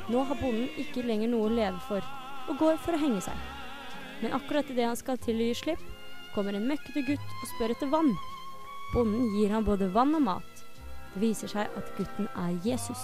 Nå 0.07 0.23
har 0.29 0.39
bonden 0.39 0.69
ikke 0.79 1.03
lenger 1.03 1.31
noe 1.31 1.49
å 1.49 1.51
leve 1.51 1.81
for, 1.87 2.05
og 2.47 2.59
går 2.61 2.79
for 2.85 2.95
å 2.95 3.01
henge 3.01 3.23
seg. 3.25 3.49
Men 4.21 4.35
akkurat 4.37 4.69
idet 4.71 4.87
han 4.87 4.99
skal 4.99 5.19
til 5.19 5.41
å 5.41 5.49
gi 5.49 5.57
slipp, 5.59 5.83
kommer 6.35 6.57
en 6.57 6.67
møkkete 6.69 7.05
gutt 7.07 7.35
og 7.39 7.49
spør 7.53 7.73
etter 7.75 7.91
vann. 7.91 8.11
Bonden 8.93 9.31
gir 9.35 9.53
ham 9.53 9.65
både 9.65 9.89
vann 9.93 10.13
og 10.17 10.25
mat. 10.25 10.65
Det 11.13 11.21
viser 11.21 11.51
seg 11.51 11.77
at 11.77 11.93
gutten 11.97 12.27
er 12.33 12.57
Jesus, 12.65 13.01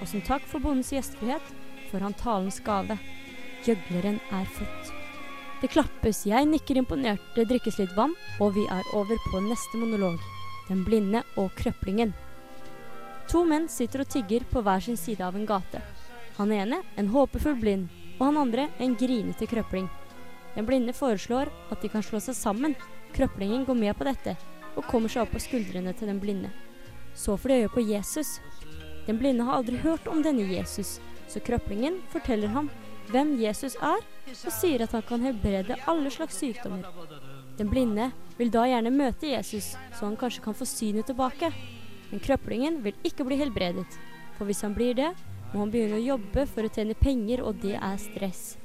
og 0.00 0.08
som 0.08 0.24
takk 0.24 0.44
for 0.48 0.62
bondens 0.64 0.92
gjestfrihet 0.92 1.52
får 1.90 2.04
han 2.04 2.16
talens 2.20 2.60
gave. 2.64 2.98
Gjøgleren 3.66 4.20
er 4.32 4.48
født. 4.56 4.94
Det 5.58 5.72
klappes, 5.72 6.22
jeg 6.28 6.46
nikker 6.46 6.78
imponert, 6.78 7.22
det 7.34 7.48
drikkes 7.50 7.80
litt 7.80 7.94
vann, 7.96 8.14
og 8.38 8.54
vi 8.54 8.64
er 8.70 8.92
over 8.94 9.18
på 9.26 9.40
neste 9.42 9.80
monolog. 9.80 10.20
Den 10.68 10.84
blinde 10.86 11.24
og 11.40 11.50
krøplingen. 11.58 12.12
To 13.28 13.42
menn 13.44 13.66
sitter 13.68 14.04
og 14.04 14.12
tigger 14.12 14.46
på 14.48 14.62
hver 14.64 14.84
sin 14.84 14.96
side 14.96 15.24
av 15.24 15.36
en 15.36 15.48
gate. 15.48 15.82
Han 16.38 16.52
ene 16.54 16.84
en 16.96 17.10
håpefull 17.10 17.58
blind, 17.58 17.88
og 18.18 18.28
han 18.28 18.38
andre 18.44 18.68
en 18.78 18.94
grinete 18.96 19.48
krøpling. 19.50 19.88
Den 20.58 20.66
blinde 20.66 20.90
foreslår 20.92 21.52
at 21.70 21.82
de 21.84 21.88
kan 21.92 22.02
slå 22.02 22.18
seg 22.18 22.34
sammen. 22.34 22.72
Krøplingen 23.14 23.62
går 23.62 23.76
med 23.78 23.94
på 23.94 24.08
dette, 24.08 24.34
og 24.74 24.88
kommer 24.90 25.12
seg 25.12 25.22
opp 25.22 25.36
på 25.36 25.42
skuldrene 25.44 25.92
til 25.94 26.10
den 26.10 26.18
blinde. 26.18 26.50
Så 27.14 27.36
får 27.38 27.52
de 27.52 27.58
øye 27.62 27.70
på 27.76 27.84
Jesus. 27.86 28.40
Den 29.06 29.20
blinde 29.22 29.46
har 29.46 29.60
aldri 29.60 29.78
hørt 29.84 30.10
om 30.10 30.18
denne 30.24 30.48
Jesus, 30.50 30.98
så 31.30 31.38
krøplingen 31.46 32.00
forteller 32.10 32.50
ham 32.50 32.72
hvem 33.12 33.36
Jesus 33.38 33.78
er, 33.78 34.02
og 34.34 34.52
sier 34.58 34.82
at 34.82 34.98
han 34.98 35.06
kan 35.06 35.22
helbrede 35.24 35.78
alle 35.88 36.10
slags 36.10 36.42
sykdommer. 36.42 36.90
Den 37.56 37.70
blinde 37.70 38.10
vil 38.36 38.50
da 38.50 38.66
gjerne 38.66 38.92
møte 38.92 39.30
Jesus, 39.30 39.76
så 39.94 40.08
han 40.08 40.18
kanskje 40.18 40.42
kan 40.42 40.58
få 40.58 40.66
synet 40.66 41.06
tilbake. 41.06 41.52
Men 42.10 42.24
krøplingen 42.24 42.82
vil 42.82 42.98
ikke 43.06 43.30
bli 43.30 43.38
helbredet, 43.38 43.86
for 44.34 44.50
hvis 44.50 44.66
han 44.66 44.74
blir 44.74 44.98
det, 44.98 45.14
må 45.52 45.62
han 45.62 45.70
begynne 45.70 46.02
å 46.02 46.08
jobbe 46.16 46.50
for 46.50 46.66
å 46.66 46.72
tjene 46.72 46.98
penger, 46.98 47.46
og 47.46 47.62
det 47.62 47.78
er 47.78 48.00
stress. 48.02 48.58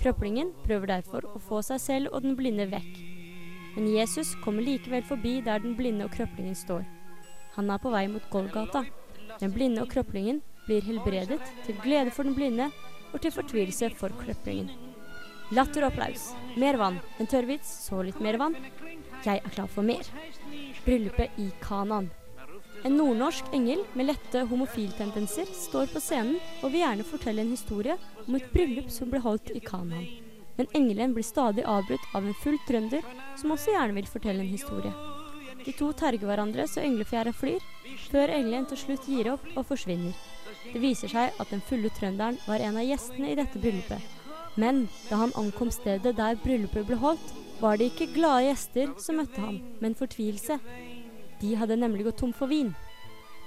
Krøplingen 0.00 0.54
prøver 0.64 0.94
derfor 0.94 1.26
å 1.28 1.38
få 1.44 1.60
seg 1.66 1.80
selv 1.82 2.14
og 2.14 2.24
den 2.24 2.36
blinde 2.38 2.64
vekk. 2.70 3.00
Men 3.74 3.88
Jesus 3.92 4.32
kommer 4.40 4.64
likevel 4.64 5.04
forbi 5.06 5.38
der 5.44 5.60
den 5.60 5.74
blinde 5.76 6.06
og 6.06 6.14
krøplingen 6.14 6.56
står. 6.56 6.86
Han 7.58 7.68
er 7.70 7.82
på 7.82 7.92
vei 7.92 8.06
mot 8.08 8.24
Golgata. 8.32 8.86
Den 9.42 9.52
blinde 9.52 9.84
og 9.84 9.90
krøplingen 9.92 10.40
blir 10.66 10.84
helbredet, 10.86 11.40
til 11.66 11.76
glede 11.84 12.14
for 12.14 12.24
den 12.24 12.36
blinde 12.38 12.70
og 13.12 13.20
til 13.20 13.34
fortvilelse 13.34 13.90
for 13.98 14.14
krøplingen. 14.22 14.70
Latter 15.52 15.84
og 15.84 15.92
applaus. 15.92 16.30
Mer 16.56 16.78
vann. 16.78 17.00
En 17.18 17.28
tørrvits, 17.28 17.68
så 17.88 18.00
litt 18.06 18.20
mer 18.22 18.38
vann. 18.40 18.56
Jeg 19.26 19.42
er 19.42 19.52
klar 19.52 19.68
for 19.68 19.84
mer. 19.84 20.06
Bryllupet 20.86 21.36
i 21.42 21.50
Kanan. 21.60 22.08
En 22.84 22.96
nordnorsk 22.96 23.44
engel 23.52 23.82
med 23.92 24.06
lette 24.08 24.40
homofiltendenser 24.48 25.48
står 25.52 25.90
på 25.92 26.00
scenen 26.00 26.38
og 26.62 26.70
vil 26.70 26.80
gjerne 26.80 27.04
fortelle 27.04 27.42
en 27.44 27.52
historie 27.52 27.96
om 28.24 28.36
et 28.38 28.46
bryllup 28.54 28.88
som 28.92 29.10
ble 29.12 29.20
holdt 29.20 29.50
i 29.52 29.60
Kanan. 29.60 30.06
Men 30.56 30.70
engelen 30.76 31.12
blir 31.16 31.26
stadig 31.26 31.66
avbrutt 31.68 32.06
av 32.16 32.24
en 32.24 32.36
full 32.40 32.56
trønder 32.68 33.04
som 33.40 33.52
også 33.52 33.74
gjerne 33.74 33.96
vil 33.98 34.08
fortelle 34.08 34.44
en 34.44 34.54
historie. 34.54 34.92
De 35.60 35.74
to 35.76 35.90
terger 35.92 36.24
hverandre 36.24 36.64
så 36.68 36.80
englefjæra 36.80 37.34
flyr, 37.36 37.60
før 38.08 38.32
engelen 38.32 38.64
til 38.70 38.80
slutt 38.80 39.08
gir 39.12 39.28
opp 39.34 39.44
og 39.52 39.66
forsvinner. 39.68 40.16
Det 40.72 40.80
viser 40.80 41.12
seg 41.12 41.36
at 41.36 41.52
den 41.52 41.60
fulle 41.64 41.92
trønderen 41.96 42.40
var 42.46 42.64
en 42.64 42.80
av 42.80 42.88
gjestene 42.88 43.32
i 43.32 43.36
dette 43.36 43.60
bryllupet. 43.60 44.16
Men 44.60 44.86
da 45.10 45.20
han 45.20 45.36
ankom 45.36 45.68
stedet 45.72 46.16
der 46.16 46.40
bryllupet 46.40 46.88
ble 46.88 46.96
holdt, 47.00 47.36
var 47.60 47.76
det 47.76 47.90
ikke 47.90 48.14
glade 48.14 48.48
gjester 48.48 48.96
som 49.00 49.20
møtte 49.20 49.40
ham, 49.44 49.60
men 49.84 49.96
fortvilelse. 49.96 50.56
De 51.40 51.54
hadde 51.56 51.76
nemlig 51.76 52.04
gått 52.04 52.20
tom 52.20 52.32
for 52.36 52.50
vin. 52.50 52.74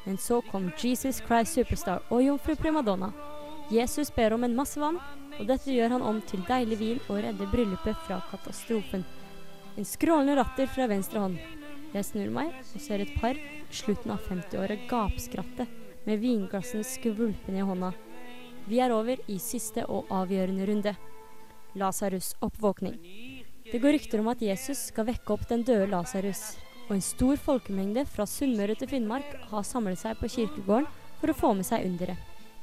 Men 0.04 0.18
så 0.18 0.42
kom 0.42 0.72
Jesus 0.78 1.22
Christ 1.24 1.54
Superstar 1.54 2.02
og 2.10 2.24
jomfru 2.24 2.56
Primadonna. 2.60 3.12
Jesus 3.72 4.12
ber 4.16 4.34
om 4.34 4.44
en 4.44 4.56
masse 4.56 4.80
vann, 4.80 5.00
og 5.40 5.48
dette 5.48 5.72
gjør 5.72 5.96
han 5.96 6.06
om 6.06 6.20
til 6.28 6.44
deilig 6.48 6.78
vin 6.80 7.04
og 7.08 7.22
redder 7.24 7.52
bryllupet 7.52 8.00
fra 8.08 8.20
katastrofen. 8.32 9.06
En 9.78 9.88
skrålende 9.88 10.36
latter 10.38 10.68
fra 10.70 10.90
venstre 10.92 11.22
hånd. 11.24 11.40
Jeg 11.94 12.10
snur 12.10 12.34
meg 12.34 12.52
og 12.74 12.82
ser 12.82 13.02
et 13.04 13.14
par 13.22 13.38
i 13.38 13.64
slutten 13.74 14.14
av 14.14 14.22
50-året 14.28 14.86
gapskratte 14.90 15.68
med 16.06 16.22
vinglassene 16.22 16.86
skvulpende 16.86 17.62
i 17.62 17.66
hånda. 17.66 17.94
Vi 18.68 18.80
er 18.80 18.94
over 18.96 19.20
i 19.30 19.40
siste 19.42 19.86
og 19.92 20.12
avgjørende 20.14 20.68
runde. 20.70 20.94
Lasarus' 21.80 22.36
oppvåkning. 22.44 23.00
Det 23.72 23.80
går 23.82 23.98
rykter 23.98 24.22
om 24.22 24.30
at 24.32 24.42
Jesus 24.44 24.90
skal 24.92 25.08
vekke 25.10 25.34
opp 25.34 25.48
den 25.50 25.64
døde 25.66 25.90
Lasarus, 25.90 26.54
og 26.94 27.00
en 27.00 27.02
stor 27.02 27.40
folkemengde 27.42 28.04
fra 28.06 28.28
Sunnmøre 28.30 28.76
til 28.78 28.92
Finnmark 28.92 29.32
har 29.50 29.64
samlet 29.66 29.98
seg 29.98 30.20
på 30.20 30.28
kirkegården 30.30 30.86
for 31.18 31.32
å 31.32 31.34
få 31.34 31.50
med 31.58 31.66
seg 31.66 31.88
underet. 31.88 32.20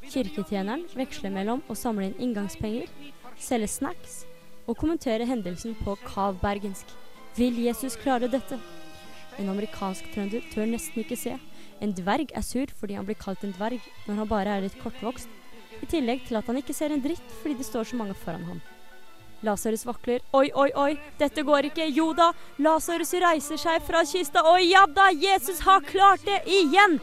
Kirketjeneren 0.07 0.85
veksler 0.95 1.33
mellom 1.35 1.65
å 1.67 1.75
samle 1.75 2.07
inn 2.07 2.21
inngangspenger, 2.29 2.87
selge 3.43 3.73
snacks 3.75 4.21
og 4.71 4.79
kommentere 4.79 5.27
hendelsen 5.27 5.75
på 5.83 5.97
kav 6.05 6.39
bergensk. 6.45 6.87
Vil 7.35 7.59
Jesus 7.65 7.99
klare 7.99 8.31
dette? 8.31 8.61
En 9.43 9.51
amerikansk 9.51 10.07
trønder 10.15 10.47
tør 10.55 10.71
nesten 10.71 11.03
ikke 11.03 11.19
se. 11.19 11.35
En 11.83 11.91
dverg 11.99 12.31
er 12.31 12.47
sur 12.47 12.71
fordi 12.79 13.01
han 13.01 13.11
blir 13.11 13.19
kalt 13.19 13.43
en 13.43 13.57
dverg 13.59 13.83
når 14.07 14.23
han 14.23 14.31
bare 14.31 14.55
er 14.61 14.69
litt 14.69 14.79
kortvokst. 14.79 15.27
I 15.83 15.91
tillegg 15.91 16.23
til 16.29 16.39
at 16.39 16.47
han 16.47 16.63
ikke 16.63 16.77
ser 16.77 16.95
en 16.95 17.03
dritt 17.03 17.39
fordi 17.41 17.59
det 17.59 17.67
står 17.67 17.91
så 17.91 17.99
mange 17.99 18.15
foran 18.23 18.47
ham. 18.47 18.63
Lasarus 19.47 19.87
vakler. 19.89 20.21
Oi, 20.37 20.51
oi, 20.53 20.69
oi, 20.77 20.91
dette 21.19 21.45
går 21.47 21.71
ikke. 21.71 21.87
Jo 21.97 22.11
da, 22.17 22.31
Lasarus 22.61 23.13
reiser 23.25 23.61
seg 23.61 23.85
fra 23.87 24.05
kista. 24.09 24.45
Oi, 24.53 24.71
ja 24.71 24.85
da, 24.87 25.11
Jesus 25.15 25.63
har 25.67 25.85
klart 25.87 26.25
det 26.29 26.43
igjen! 26.47 26.99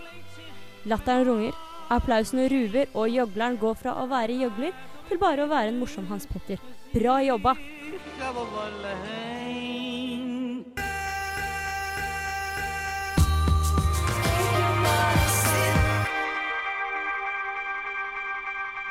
Latteren 0.87 1.25
runger, 1.27 1.55
applausen 1.91 2.45
ruver, 2.51 2.87
og 2.93 3.09
gjøgleren 3.11 3.57
går 3.59 3.81
fra 3.81 3.97
å 4.03 4.05
være 4.11 4.37
gjøgler 4.43 4.77
til 5.09 5.19
bare 5.21 5.43
å 5.43 5.51
være 5.51 5.73
en 5.73 5.81
morsom 5.81 6.07
Hans 6.11 6.27
Petter. 6.29 6.61
Bra 6.93 7.19
jobba! 7.25 7.57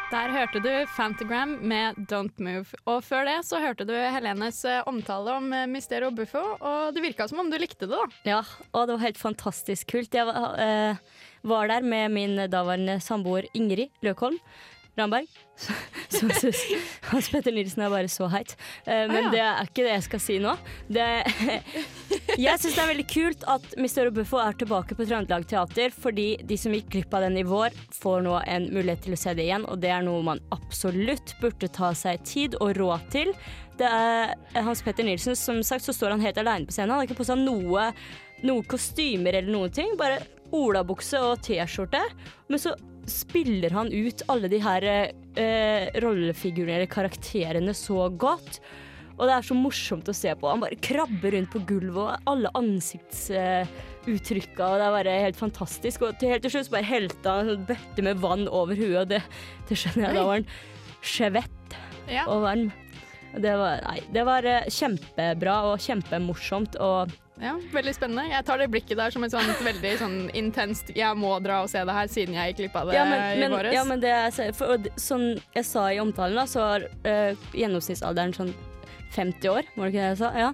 Der 0.06 0.30
hørte 0.30 0.60
du 0.62 0.70
Fantagram 0.94 1.56
med 1.66 1.96
Don't 2.06 2.38
Move. 2.38 2.78
Og 2.86 3.00
før 3.02 3.24
det 3.26 3.40
så 3.48 3.58
hørte 3.58 3.82
du 3.88 3.90
Helenes 3.90 4.60
eh, 4.62 4.84
omtale 4.86 5.32
om 5.34 5.48
Mysterio 5.66 6.12
Buffo, 6.14 6.42
og 6.60 6.94
det 6.94 7.02
virka 7.02 7.26
som 7.26 7.42
om 7.42 7.50
du 7.50 7.56
likte 7.58 7.88
det, 7.88 7.98
da. 7.98 8.20
Ja, 8.28 8.38
og 8.70 8.86
det 8.86 8.94
var 8.94 9.02
helt 9.02 9.18
fantastisk 9.18 9.90
kult. 9.90 10.14
Jeg 10.14 10.28
var, 10.28 10.54
uh, 10.54 11.26
var 11.50 11.72
der 11.72 11.82
med 11.82 12.14
min 12.14 12.38
daværende 12.52 13.00
samboer 13.02 13.50
Ingrid 13.58 13.90
Løkholm 14.06 14.38
Ramberg. 14.96 15.26
Som 16.08 16.30
syns 16.36 16.60
Hans 17.10 17.28
Petter 17.32 17.52
Nilsen 17.52 17.82
er 17.84 17.92
bare 17.92 18.08
så 18.12 18.28
heit. 18.32 18.54
Eh, 18.84 19.04
men 19.10 19.30
det 19.32 19.40
er 19.42 19.66
ikke 19.66 19.84
det 19.84 19.92
jeg 19.94 20.04
skal 20.06 20.22
si 20.22 20.36
nå. 20.42 20.52
Det, 20.92 21.06
jeg 22.36 22.60
syns 22.62 22.76
det 22.76 22.82
er 22.82 22.90
veldig 22.92 23.06
kult 23.10 23.46
at 23.56 23.66
Mr. 23.80 24.10
Buffo 24.16 24.40
er 24.42 24.56
tilbake 24.60 24.96
på 24.96 25.08
Trøndelag 25.08 25.46
Teater, 25.50 25.92
fordi 25.92 26.28
de 26.44 26.58
som 26.60 26.76
gikk 26.76 26.90
glipp 26.94 27.16
av 27.16 27.26
den 27.26 27.40
i 27.40 27.46
vår, 27.46 27.76
får 27.96 28.24
nå 28.26 28.38
en 28.44 28.70
mulighet 28.72 29.04
til 29.06 29.16
å 29.16 29.20
se 29.20 29.36
det 29.36 29.48
igjen, 29.48 29.66
og 29.68 29.80
det 29.84 29.92
er 29.92 30.04
noe 30.06 30.24
man 30.26 30.42
absolutt 30.54 31.36
burde 31.42 31.72
ta 31.72 31.92
seg 31.96 32.24
tid 32.28 32.56
og 32.60 32.76
råd 32.80 33.10
til. 33.12 33.34
Det 33.76 33.88
er 33.88 34.64
Hans 34.64 34.80
Petter 34.84 35.04
Nilsen, 35.04 35.36
som 35.36 35.60
sagt, 35.66 35.84
så 35.84 35.92
står 35.92 36.16
han 36.16 36.24
helt 36.24 36.40
aleine 36.40 36.68
på 36.68 36.72
scenen. 36.72 36.94
Han 36.94 37.02
har 37.02 37.10
ikke 37.10 37.20
på 37.20 37.28
seg 37.28 37.42
noe, 37.42 37.90
noe 38.46 38.64
kostymer 38.68 39.36
eller 39.36 39.52
noen 39.52 39.74
ting. 39.76 39.92
Bare 40.00 40.22
olabukse 40.54 41.20
og 41.22 41.40
T-skjorte. 41.46 42.02
Men 42.50 42.62
så 42.62 42.74
spiller 43.10 43.74
han 43.74 43.92
ut 43.92 44.22
alle 44.32 44.48
de 44.50 44.58
her 44.62 44.82
eh, 44.90 45.84
rollefigurene 46.02 46.80
eller 46.80 46.90
karakterene 46.90 47.74
så 47.76 48.08
godt. 48.10 48.60
Og 49.16 49.24
det 49.24 49.32
er 49.32 49.46
så 49.48 49.56
morsomt 49.56 50.08
å 50.10 50.14
se 50.16 50.34
på. 50.36 50.48
Han 50.50 50.60
bare 50.60 50.76
krabber 50.84 51.32
rundt 51.32 51.52
på 51.54 51.62
gulvet, 51.68 52.02
og 52.04 52.16
alle 52.28 52.50
ansiktsuttrykka, 52.58 54.66
og 54.66 54.76
det 54.76 54.86
er 54.86 54.96
bare 54.98 55.22
helt 55.24 55.40
fantastisk. 55.40 56.04
Og 56.04 56.18
til, 56.20 56.34
helt 56.34 56.44
til 56.44 56.52
slutt 56.52 56.68
så 56.68 56.76
bare 56.76 56.90
helte 56.90 57.36
han 57.38 57.54
en 57.54 57.68
bøtte 57.70 58.00
med 58.04 58.20
vann 58.20 58.44
over 58.48 58.74
huet, 58.76 59.06
og 59.06 59.10
det, 59.14 59.22
det 59.70 59.76
skjønner 59.80 60.10
jeg. 60.10 60.18
Da 60.18 60.26
var 60.28 60.36
han 60.36 60.50
skjevett 61.06 61.78
og 62.26 62.38
varm. 62.44 62.68
Det 63.36 63.52
var, 63.60 63.80
nei, 63.84 64.00
det 64.12 64.24
var 64.26 64.46
eh, 64.48 64.66
kjempebra 64.72 65.56
og 65.70 65.78
kjempemorsomt. 65.84 66.76
Og 66.80 67.12
Ja, 67.42 67.52
Veldig 67.72 67.92
spennende. 67.92 68.24
Jeg 68.30 68.44
tar 68.48 68.58
det 68.62 68.70
blikket 68.72 68.96
der 68.96 69.12
som 69.12 69.24
et 69.26 69.34
sånt 69.34 69.58
veldig 69.60 69.90
sånn 70.00 70.14
intenst 70.32 70.88
Jeg 70.96 71.18
må 71.20 71.34
dra 71.44 71.58
og 71.64 71.68
se 71.68 71.82
det 71.84 71.92
her 71.98 72.08
siden 72.08 72.32
jeg 72.38 72.54
gikk 72.54 72.62
glipp 72.62 72.78
av 72.80 72.88
det 72.88 72.96
ja, 72.96 73.04
men, 73.04 73.42
i 73.42 73.50
våres. 73.52 73.74
ja, 73.76 73.82
men 73.84 74.00
det 74.00 74.14
så- 74.32 74.54
for, 74.56 74.78
det- 74.78 74.94
Sånn 74.96 75.26
jeg 75.54 75.64
sa 75.68 75.90
i 75.92 75.98
omtalen, 76.00 76.34
da, 76.34 76.46
så 76.48 76.64
var 76.64 76.80
øh, 77.04 77.36
gjennomsnittsalderen 77.52 78.32
sånn 78.34 78.54
50 79.16 79.48
år, 79.48 79.62
var 79.76 79.86
det 79.86 79.92
ikke 79.94 80.02
det 80.02 80.08
jeg 80.10 80.18
sa? 80.18 80.30
Ja. 80.36 80.48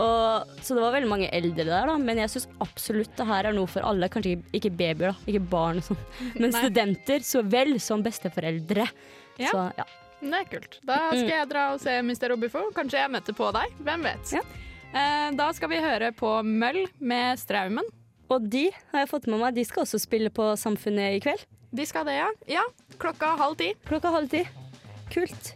Og, 0.00 0.52
så 0.64 0.76
det 0.76 0.82
var 0.84 0.92
veldig 0.94 1.08
mange 1.10 1.26
eldre 1.36 1.64
der, 1.66 1.86
da. 1.90 1.96
Men 1.98 2.16
jeg 2.22 2.30
syns 2.32 2.46
absolutt 2.64 3.16
det 3.18 3.26
her 3.26 3.48
er 3.50 3.52
noe 3.56 3.66
for 3.68 3.84
alle. 3.84 4.08
Kanskje 4.08 4.38
ikke 4.56 4.70
babyer, 4.72 5.10
da. 5.10 5.14
Ikke 5.26 5.42
barn 5.50 5.80
og 5.82 5.88
sånn. 5.88 5.98
Men 6.40 6.52
studenter 6.54 7.24
så 7.26 7.42
vel 7.44 7.74
som 7.82 8.04
besteforeldre. 8.06 8.86
Ja. 9.40 9.50
Så 9.50 9.66
ja. 9.76 9.84
Det 10.20 10.38
er 10.38 10.48
kult. 10.48 10.78
Da 10.86 11.00
skal 11.12 11.32
jeg 11.34 11.48
dra 11.50 11.66
og 11.74 11.82
se 11.82 11.98
Mr. 12.02 12.36
Buffo. 12.40 12.64
Kanskje 12.76 13.02
jeg 13.02 13.12
møter 13.12 13.36
på 13.36 13.50
deg. 13.54 13.74
Hvem 13.84 14.06
vet. 14.08 14.32
Ja. 14.38 14.42
Eh, 14.96 15.28
da 15.36 15.50
skal 15.52 15.70
vi 15.72 15.82
høre 15.82 16.12
på 16.16 16.30
Møll 16.46 16.86
med 16.98 17.38
Straumen. 17.40 17.84
Og 18.32 18.48
de 18.50 18.70
har 18.92 19.04
jeg 19.04 19.10
fått 19.12 19.28
med 19.30 19.38
meg, 19.38 19.54
de 19.54 19.62
skal 19.66 19.84
også 19.84 20.00
spille 20.02 20.32
på 20.34 20.48
Samfunnet 20.58 21.18
i 21.18 21.20
kveld. 21.22 21.44
De 21.76 21.84
skal 21.86 22.06
det, 22.08 22.16
ja. 22.16 22.30
Ja, 22.50 22.64
klokka 22.98 23.36
halv 23.38 23.58
ti. 23.60 23.74
Klokka 23.86 24.10
halv 24.14 24.32
ti. 24.32 24.42
Kult. 25.12 25.52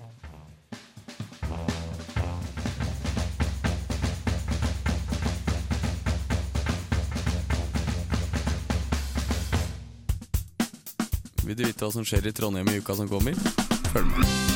Vil 11.43 11.57
du 11.59 11.65
vite 11.65 11.83
hva 11.83 11.91
som 11.91 12.07
skjer 12.07 12.31
i 12.31 12.37
Trondheim 12.37 12.69
i 12.71 12.79
uka 12.79 12.95
som 12.95 13.11
kommer? 13.11 13.35
Følg 13.91 14.07
med. 14.13 14.50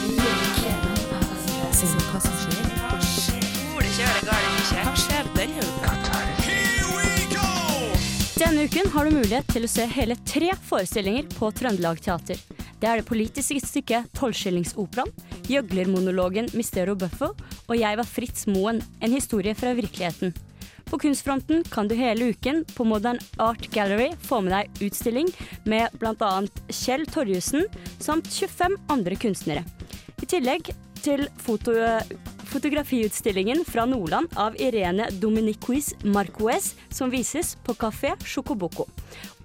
Denne 8.35 8.65
uken 8.65 8.91
har 8.93 9.05
du 9.05 9.11
mulighet 9.15 9.49
til 9.49 9.65
å 9.65 9.71
se 9.71 9.87
hele 9.89 10.17
tre 10.29 10.51
forestillinger 10.69 11.31
på 11.39 11.49
Trøndelag 11.57 12.03
Teater. 12.05 12.37
Det 12.81 12.91
er 12.91 13.01
det 13.01 13.09
politiske 13.09 13.63
stykket 13.65 14.11
Tolvskillingsoperaen, 14.19 15.09
gjøglermonologen 15.49 16.51
Mistero 16.53 16.93
Buffo 17.01 17.31
og 17.65 17.77
Jeg 17.79 17.97
var 17.97 18.09
Fritz 18.09 18.45
Moen, 18.51 18.83
en 19.01 19.17
historie 19.17 19.57
fra 19.57 19.73
virkeligheten. 19.73 20.35
På 20.85 20.99
kunstfronten 20.99 21.65
kan 21.73 21.89
du 21.89 21.95
hele 21.99 22.31
uken 22.35 22.65
på 22.75 22.85
Modern 22.85 23.19
Art 23.37 23.71
Gallery 23.75 24.13
få 24.21 24.41
med 24.45 24.55
deg 24.55 24.85
utstilling 24.89 25.31
med 25.65 25.95
bl.a. 26.01 26.33
Kjell 26.69 27.07
Torjussen 27.11 27.67
samt 27.99 28.31
25 28.33 28.79
andre 28.93 29.19
kunstnere. 29.19 29.65
I 30.23 30.29
tillegg 30.29 30.71
til 31.05 31.27
foto, 31.37 31.73
fotografiutstillingen 32.49 33.65
fra 33.69 33.85
Nordland 33.85 34.33
av 34.41 34.55
Irene 34.61 35.11
Dominiquis 35.21 35.93
Marquez, 36.05 36.73
som 36.89 37.11
vises 37.13 37.55
på 37.67 37.75
Kafé 37.77 38.15
Sjokoboko. 38.25 38.87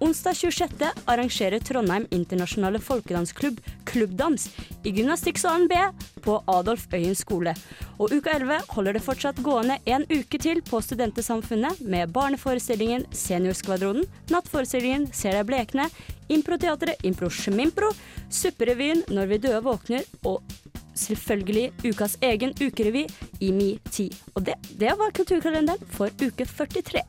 Onsdag 0.00 0.38
26. 0.38 0.86
arrangerer 1.04 1.60
Trondheim 1.60 2.06
internasjonale 2.10 2.80
folkedansklubb 2.80 3.58
Klubbdans 3.84 4.48
i 4.84 4.94
gymnastikksalen 4.96 5.66
B 5.68 5.76
på 6.24 6.38
Adolf 6.48 6.86
Øyen 6.94 7.18
skole. 7.18 7.52
Og 7.98 8.14
uka 8.14 8.32
11 8.38 8.72
holder 8.72 8.96
det 8.96 9.04
fortsatt 9.04 9.42
gående 9.44 9.76
en 9.84 10.06
uke 10.08 10.40
til 10.40 10.62
på 10.64 10.80
Studentesamfunnet 10.80 11.82
med 11.84 12.14
barneforestillingen 12.16 13.04
Seniorskvadronen, 13.12 14.08
nattforestillingen 14.32 15.10
Ser 15.12 15.36
deg 15.36 15.50
blekne, 15.50 15.90
Improteatret 16.30 17.04
Impro 17.04 17.28
Schmimpro, 17.28 17.90
Supperevyen 18.30 19.04
Når 19.10 19.32
vi 19.32 19.42
døde 19.42 19.64
våkner 19.66 20.06
og 20.24 20.40
selvfølgelig 21.00 21.70
ukas 21.84 22.18
egen 22.22 22.52
ukerevy 22.60 23.06
i 23.40 23.52
Mi 23.56 23.70
tid. 23.90 24.14
Og 24.34 24.44
det, 24.46 24.58
det 24.80 24.92
var 25.00 25.16
kulturkalenderen 25.16 25.88
for 25.96 26.12
uke 26.20 26.46
43. 26.46 27.02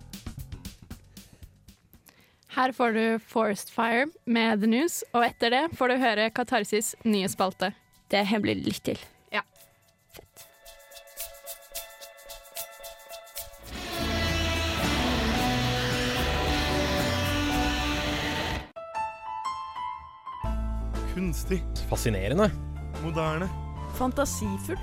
Her 2.51 2.71
får 2.75 2.91
du 2.91 3.19
Forest 3.27 3.71
Fire 3.71 4.07
med 4.25 4.59
The 4.59 4.67
News, 4.67 5.03
og 5.13 5.23
etter 5.23 5.53
det 5.53 5.63
får 5.79 5.87
du 5.87 6.01
høre 6.01 6.29
Katarsis 6.35 6.95
nye 7.07 7.29
spalte. 7.31 7.71
Det 8.11 8.25
hemmelig 8.27 8.57
litt 8.65 8.83
til. 8.83 8.99
Ja. 9.31 9.45
Fett. 10.11 10.43
Kunstig. 21.15 21.63
Fascinerende. 21.87 22.51
Moderne. 23.03 23.70
Fantasifullt. 23.97 24.79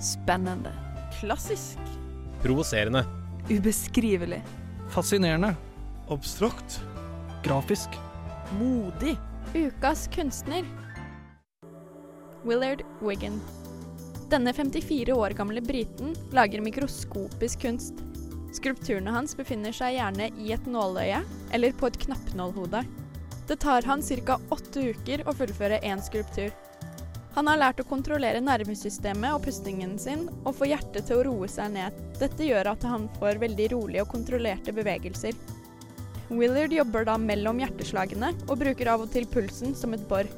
Spennende. 0.00 0.72
Klassisk. 1.20 1.78
Provoserende. 2.42 3.04
Ubeskrivelig. 3.50 4.42
Fascinerende. 4.90 5.54
Abstrakt. 6.08 6.80
Grafisk. 7.44 7.88
Modig. 8.58 9.16
Ukas 9.54 10.08
kunstner. 10.14 10.64
Willard 12.42 12.82
Wiggin. 13.00 13.40
Denne 14.30 14.52
54 14.52 15.12
år 15.12 15.30
gamle 15.30 15.60
briten 15.60 16.14
lager 16.30 16.60
mikroskopisk 16.60 17.60
kunst. 17.60 17.94
Skulpturene 18.52 19.10
hans 19.10 19.36
befinner 19.36 19.72
seg 19.72 19.96
gjerne 19.96 20.28
i 20.40 20.52
et 20.52 20.66
nåløye 20.68 21.22
eller 21.52 21.72
på 21.72 21.88
et 21.88 21.98
knappnålhode. 22.06 22.82
Det 23.48 23.56
tar 23.60 23.82
han 23.82 24.02
ca. 24.02 24.38
åtte 24.50 24.90
uker 24.92 25.24
å 25.28 25.34
fullføre 25.36 25.80
én 25.84 26.02
skulptur. 26.02 26.52
Han 27.32 27.48
har 27.48 27.60
lært 27.60 27.80
å 27.80 27.88
kontrollere 27.88 28.42
nervesystemet 28.44 29.32
og 29.32 29.46
pustingen 29.46 29.94
sin, 30.00 30.26
og 30.44 30.56
få 30.58 30.68
hjertet 30.68 31.08
til 31.08 31.22
å 31.22 31.24
roe 31.30 31.48
seg 31.48 31.72
ned. 31.72 31.96
Dette 32.20 32.44
gjør 32.44 32.74
at 32.74 32.84
han 32.84 33.08
får 33.16 33.40
veldig 33.40 33.70
rolige 33.72 34.04
og 34.04 34.12
kontrollerte 34.12 34.74
bevegelser. 34.76 35.38
Willard 36.28 36.72
jobber 36.72 37.08
da 37.08 37.16
mellom 37.20 37.60
hjerteslagene, 37.60 38.34
og 38.48 38.60
bruker 38.60 38.92
av 38.92 39.06
og 39.06 39.12
til 39.14 39.24
pulsen 39.32 39.72
som 39.76 39.96
et 39.96 40.04
bor. 40.10 40.28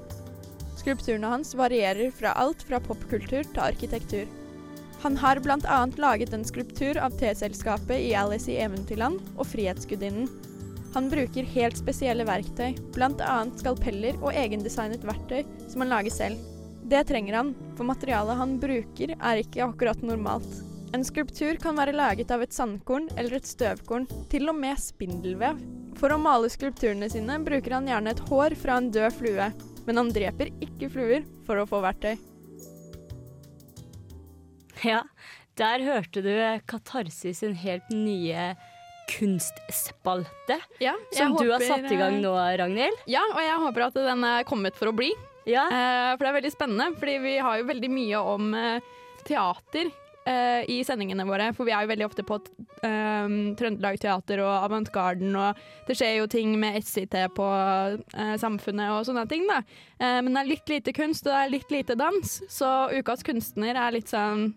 Skulpturene 0.79 1.31
hans 1.31 1.55
varierer 1.59 2.15
fra 2.15 2.35
alt 2.39 2.63
fra 2.67 2.79
popkultur 2.83 3.43
til 3.43 3.63
arkitektur. 3.67 4.31
Han 5.05 5.19
har 5.21 5.43
bl.a. 5.43 5.81
laget 6.01 6.33
en 6.33 6.47
skulptur 6.47 6.99
av 7.03 7.19
T-selskapet 7.19 8.07
i 8.07 8.15
Alice 8.17 8.49
i 8.49 8.61
Eventyrland 8.63 9.19
og 9.35 9.49
Frihetsgudinnen. 9.51 10.31
Han 10.95 11.11
bruker 11.11 11.47
helt 11.57 11.77
spesielle 11.77 12.25
verktøy, 12.25 12.79
bl.a. 12.95 13.37
skalpeller 13.59 14.17
og 14.23 14.33
egendesignet 14.33 15.03
verktøy 15.05 15.43
som 15.67 15.83
han 15.83 15.91
lager 15.91 16.15
selv. 16.15 16.54
Det 16.85 17.05
trenger 17.09 17.35
han, 17.35 17.55
for 17.79 17.89
materialet 17.89 18.37
han 18.37 18.59
bruker 18.61 19.15
er 19.17 19.41
ikke 19.41 19.65
akkurat 19.65 20.03
normalt. 20.05 20.49
En 20.95 21.03
skulptur 21.03 21.57
kan 21.59 21.79
være 21.81 21.95
laget 21.97 22.31
av 22.31 22.45
et 22.45 22.53
sandkorn 22.55 23.09
eller 23.17 23.39
et 23.39 23.49
støvkorn, 23.49 24.05
til 24.31 24.51
og 24.53 24.59
med 24.61 24.79
spindelvev. 24.79 25.59
For 25.99 26.13
å 26.13 26.21
male 26.21 26.51
skulpturene 26.53 27.09
sine 27.11 27.39
bruker 27.43 27.79
han 27.79 27.89
gjerne 27.89 28.13
et 28.13 28.23
hår 28.29 28.59
fra 28.61 28.77
en 28.79 28.91
død 28.95 29.17
flue, 29.17 29.49
men 29.89 30.01
han 30.03 30.13
dreper 30.13 30.53
ikke 30.63 30.93
fluer 30.93 31.27
for 31.49 31.63
å 31.63 31.67
få 31.67 31.81
verktøy. 31.83 32.15
Ja, 34.85 35.03
der 35.57 35.83
hørte 35.89 36.21
du 36.21 36.33
Katarsis 36.69 37.41
sin 37.41 37.57
helt 37.57 37.89
nye 37.89 38.53
kunstspalte. 39.09 40.61
Ja, 40.85 40.95
Som 41.17 41.33
håper, 41.33 41.45
du 41.45 41.53
har 41.57 41.65
satt 41.65 41.93
i 41.93 41.97
gang 41.97 42.19
eh, 42.19 42.25
nå, 42.25 42.35
Ragnhild. 42.61 43.07
Ja, 43.09 43.25
og 43.33 43.41
jeg 43.41 43.63
håper 43.67 43.89
at 43.89 44.03
den 44.05 44.29
er 44.29 44.45
kommet 44.49 44.77
for 44.77 44.93
å 44.93 44.97
bli. 44.97 45.15
Ja. 45.49 45.67
Uh, 45.69 46.15
for 46.15 46.25
det 46.25 46.31
er 46.31 46.39
veldig 46.41 46.55
spennende, 46.55 46.89
fordi 47.01 47.19
vi 47.25 47.37
har 47.43 47.61
jo 47.61 47.69
veldig 47.69 47.93
mye 47.93 48.25
om 48.35 48.51
uh, 48.57 48.97
teater 49.29 49.91
uh, 49.91 50.63
i 50.71 50.81
sendingene 50.87 51.27
våre. 51.29 51.51
For 51.57 51.69
vi 51.69 51.75
er 51.77 51.85
jo 51.85 51.93
veldig 51.93 52.09
ofte 52.09 52.27
på 52.27 52.41
Trøndelag 52.85 53.97
Teater 54.03 54.43
og 54.45 54.53
Avantgarden, 54.67 55.33
og 55.41 55.61
det 55.89 55.97
skjer 55.97 56.19
jo 56.19 56.27
ting 56.29 56.51
med 56.61 56.83
SIT 56.85 57.15
på 57.33 57.47
Samfunnet 58.13 58.93
og 58.93 59.07
sånne 59.09 59.23
ting, 59.31 59.47
da. 59.49 59.63
Men 59.97 60.35
det 60.35 60.43
er 60.43 60.51
litt 60.51 60.73
lite 60.75 60.93
kunst, 60.93 61.25
og 61.25 61.33
det 61.33 61.39
er 61.39 61.55
litt 61.55 61.73
lite 61.73 61.97
dans, 61.97 62.35
så 62.53 62.75
Ukas 62.93 63.25
kunstner 63.25 63.81
er 63.81 63.97
litt 63.97 64.13
sånn 64.13 64.51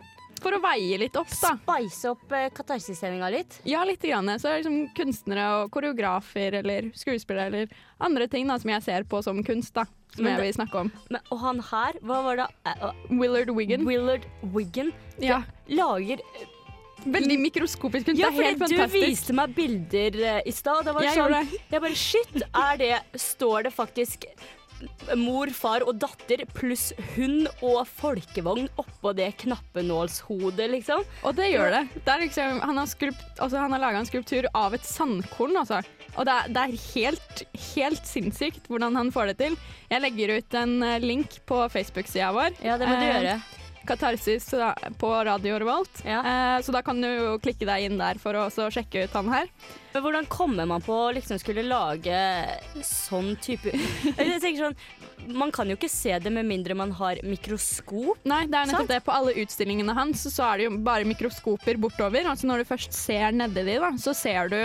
for 0.43 0.57
å 0.57 0.61
veie 0.63 0.97
litt 1.01 1.17
opp, 1.19 1.29
da. 1.41 1.53
Spice 1.59 2.11
opp 2.11 2.33
uh, 2.33 2.47
katarsissendinga 2.55 3.29
litt. 3.33 3.59
Ja, 3.67 3.83
litt. 3.87 4.01
Grann. 4.07 4.29
Så 4.39 4.47
det 4.47 4.53
er 4.53 4.61
liksom 4.61 4.81
kunstnere 4.95 5.45
og 5.57 5.71
koreografer 5.73 6.59
eller 6.59 6.91
skuespillere 6.95 7.47
eller 7.49 7.79
andre 8.03 8.27
ting 8.31 8.47
da, 8.47 8.59
som 8.61 8.71
jeg 8.71 8.85
ser 8.85 9.07
på 9.09 9.21
som 9.25 9.41
kunst, 9.45 9.73
da. 9.75 9.87
Som 10.15 10.25
Men 10.25 10.37
jeg 10.37 10.47
vil 10.47 10.53
snakke 10.59 10.83
om. 10.85 10.91
Men, 11.11 11.23
og 11.33 11.41
han 11.41 11.63
her, 11.71 11.97
hva 12.05 12.21
var 12.25 12.39
det? 12.39 12.51
Eh, 12.65 12.85
eh, 12.89 13.01
Willard 13.19 13.51
Wigan. 13.57 13.87
Willard 13.87 14.29
Wiggan 14.53 14.93
Ja. 15.21 15.41
lager 15.67 16.21
Veldig 17.07 17.37
mikroskopisk 17.39 18.07
kunst. 18.09 18.19
Ja, 18.19 18.29
det 18.33 18.41
er 18.41 18.47
helt 18.49 18.61
fordi 18.63 18.77
du 18.81 18.95
viste 18.97 19.35
meg 19.37 19.53
bilder 19.55 20.17
uh, 20.17 20.39
i 20.43 20.53
stad. 20.55 20.87
Det 20.87 21.05
Jeg 21.05 21.19
sånn, 21.19 21.51
jeg 21.71 21.83
bare 21.83 21.99
shit, 21.99 22.39
er 22.47 22.79
det 22.81 23.21
Står 23.21 23.67
det 23.67 23.73
faktisk 23.75 24.25
mor, 25.17 25.49
far 25.55 25.83
og 25.87 25.97
datter 26.01 26.43
pluss 26.53 26.91
hund 27.15 27.47
og 27.65 27.83
folkevogn 27.89 28.67
oppå 28.81 29.13
det 29.17 29.31
knappenålshodet, 29.43 30.69
liksom? 30.75 31.03
Og 31.25 31.35
det 31.37 31.51
gjør 31.51 31.71
det. 31.73 31.83
det 32.05 32.17
liksom, 32.25 32.59
han 32.61 32.77
har, 32.81 32.89
skulpt, 32.91 33.23
altså, 33.37 33.57
han 33.63 33.73
har 33.75 33.83
laga 33.83 34.01
en 34.01 34.09
skulptur 34.09 34.47
av 34.53 34.75
et 34.77 34.85
sandkorn, 34.87 35.55
altså. 35.57 35.81
Og 36.17 36.25
det 36.25 36.33
er, 36.33 36.49
det 36.53 36.63
er 36.63 36.77
helt, 36.95 37.43
helt 37.75 38.07
sinnssykt 38.09 38.69
hvordan 38.71 38.95
han 38.97 39.11
får 39.13 39.31
det 39.33 39.37
til. 39.43 39.57
Jeg 39.91 40.01
legger 40.03 40.37
ut 40.39 40.57
en 40.57 40.77
eh, 40.83 40.99
link 41.03 41.39
på 41.49 41.61
Facebook-sida 41.73 42.31
vår. 42.35 42.57
Ja, 42.65 42.77
det 42.81 42.89
må 42.89 42.97
du 42.97 43.05
Eh, 43.05 43.13
gjøre. 43.13 43.37
Katarsis 43.87 44.49
på 44.99 45.11
Radio 45.27 45.57
Revolt. 45.61 46.03
Ja. 46.05 46.19
Eh, 46.21 46.61
så 46.65 46.75
da 46.75 46.83
kan 46.85 46.99
du 47.01 47.07
jo 47.07 47.35
klikke 47.43 47.67
deg 47.69 47.87
inn 47.87 47.99
der 47.99 48.19
for 48.21 48.37
å 48.37 48.47
sjekke 48.51 49.05
ut 49.07 49.15
han 49.17 49.31
her. 49.31 49.51
Men 49.93 50.03
hvordan 50.05 50.27
kommer 50.29 50.67
man 50.69 50.83
på 50.85 50.93
å 50.93 51.13
liksom 51.15 51.39
skulle 51.41 51.63
lage 51.65 52.17
sånn 52.85 53.31
type 53.41 53.71
Jeg 54.19 54.41
tenker 54.43 54.67
sånn, 54.67 54.75
Man 55.27 55.51
kan 55.51 55.67
jo 55.69 55.75
ikke 55.77 55.89
se 55.91 56.13
det 56.23 56.31
med 56.31 56.45
mindre 56.47 56.75
man 56.77 56.91
har 56.95 57.19
mikroskop. 57.25 58.19
Nei, 58.27 58.43
det 58.47 58.55
er 58.55 58.69
nettopp 58.69 58.83
Sant? 58.85 58.91
det. 58.93 58.99
På 59.05 59.15
alle 59.15 59.33
utstillingene 59.43 59.95
hans 59.97 60.23
så 60.31 60.45
er 60.51 60.57
det 60.61 60.67
jo 60.69 60.77
bare 60.85 61.07
mikroskoper 61.09 61.79
bortover. 61.81 62.27
Altså 62.31 62.47
Når 62.49 62.63
du 62.63 62.69
først 62.69 62.95
ser 62.95 63.35
nedi 63.35 63.63
de, 63.67 63.77
da, 63.83 63.91
så 63.99 64.13
ser 64.17 64.49
du 64.53 64.57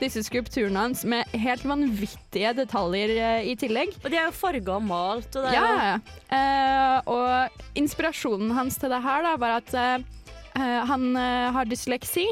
disse 0.00 0.22
skulpturene 0.26 0.78
hans 0.86 1.04
med 1.08 1.28
helt 1.38 1.64
vanvittige 1.66 2.54
detaljer 2.58 3.14
eh, 3.16 3.50
i 3.52 3.56
tillegg. 3.60 3.94
Og 4.04 4.10
de 4.12 4.18
er 4.20 4.28
jo 4.30 4.36
farga 4.38 4.78
og 4.78 4.86
malt. 4.88 5.30
Og 5.34 5.46
det 5.46 5.52
er 5.52 5.58
Ja, 5.58 5.68
jo 5.68 5.84
ja. 5.90 6.00
Eh, 6.38 7.12
og 7.14 7.78
inspirasjonen 7.80 8.54
hans 8.56 8.78
til 8.80 8.92
det 8.94 9.02
her 9.04 9.22
da, 9.26 9.36
var 9.40 9.58
at 9.60 9.74
eh, 9.74 10.02
eh, 10.58 10.80
han 10.90 11.10
eh, 11.16 11.48
har 11.58 11.70
dysleksi. 11.70 12.28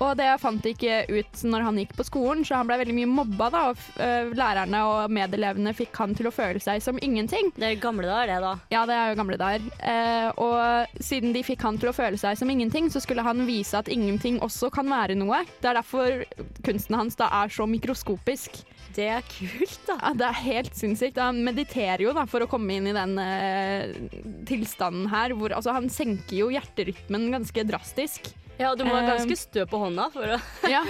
Og 0.00 0.14
det 0.16 0.28
fant 0.40 0.64
ikke 0.64 1.02
ut 1.10 1.42
når 1.44 1.64
han 1.66 1.78
gikk 1.82 1.92
på 1.98 2.06
skolen, 2.08 2.44
så 2.46 2.60
han 2.60 2.68
ble 2.68 2.78
veldig 2.80 2.96
mye 2.96 3.10
mobba. 3.10 3.50
da, 3.52 3.62
og 3.70 4.00
eh, 4.00 4.32
Lærerne 4.36 4.80
og 4.88 5.12
medelevene 5.12 5.74
fikk 5.76 6.00
han 6.00 6.16
til 6.16 6.30
å 6.30 6.34
føle 6.34 6.62
seg 6.62 6.80
som 6.84 6.98
ingenting. 7.04 7.52
Det 7.56 7.68
er 7.68 7.82
gamle 7.82 8.08
dager, 8.08 8.32
det, 8.32 8.40
da. 8.46 8.54
Ja, 8.72 8.86
det 8.88 8.96
er 8.96 9.12
jo 9.12 9.20
gamle 9.20 9.38
dager. 9.40 9.68
Eh, 9.84 10.30
og 10.40 11.00
siden 11.04 11.36
de 11.36 11.44
fikk 11.46 11.66
han 11.66 11.80
til 11.80 11.92
å 11.92 11.96
føle 11.96 12.20
seg 12.20 12.38
som 12.40 12.50
ingenting, 12.52 12.88
så 12.92 13.02
skulle 13.04 13.24
han 13.26 13.44
vise 13.48 13.76
at 13.76 13.92
ingenting 13.92 14.40
også 14.44 14.72
kan 14.72 14.88
være 14.90 15.18
noe. 15.20 15.44
Det 15.60 15.70
er 15.70 15.80
derfor 15.82 16.24
kunsten 16.64 16.96
hans 16.96 17.20
da 17.20 17.28
er 17.42 17.52
så 17.52 17.68
mikroskopisk. 17.68 18.62
Det 18.96 19.06
er 19.06 19.22
kult, 19.28 19.78
da. 19.86 19.96
Ja, 20.00 20.10
det 20.18 20.26
er 20.26 20.42
helt 20.48 20.76
sinnssykt. 20.78 21.20
Han 21.22 21.44
mediterer 21.46 22.02
jo 22.02 22.14
da 22.16 22.24
for 22.28 22.42
å 22.42 22.48
komme 22.50 22.78
inn 22.78 22.88
i 22.90 22.96
den 22.96 23.14
eh, 23.22 23.92
tilstanden 24.48 25.10
her, 25.12 25.36
hvor 25.38 25.54
altså, 25.54 25.76
han 25.76 25.90
senker 25.92 26.40
jo 26.40 26.50
hjerterytmen 26.54 27.30
ganske 27.36 27.68
drastisk. 27.68 28.32
Ja, 28.60 28.74
du 28.76 28.84
må 28.84 28.92
være 28.92 29.06
Eh, 29.10 29.16
ganske 29.16 29.36
stø 29.40 29.64
på 29.68 29.78
hånda 29.80 30.06
for 30.12 30.34
å 30.36 30.38
Ja, 30.74 30.82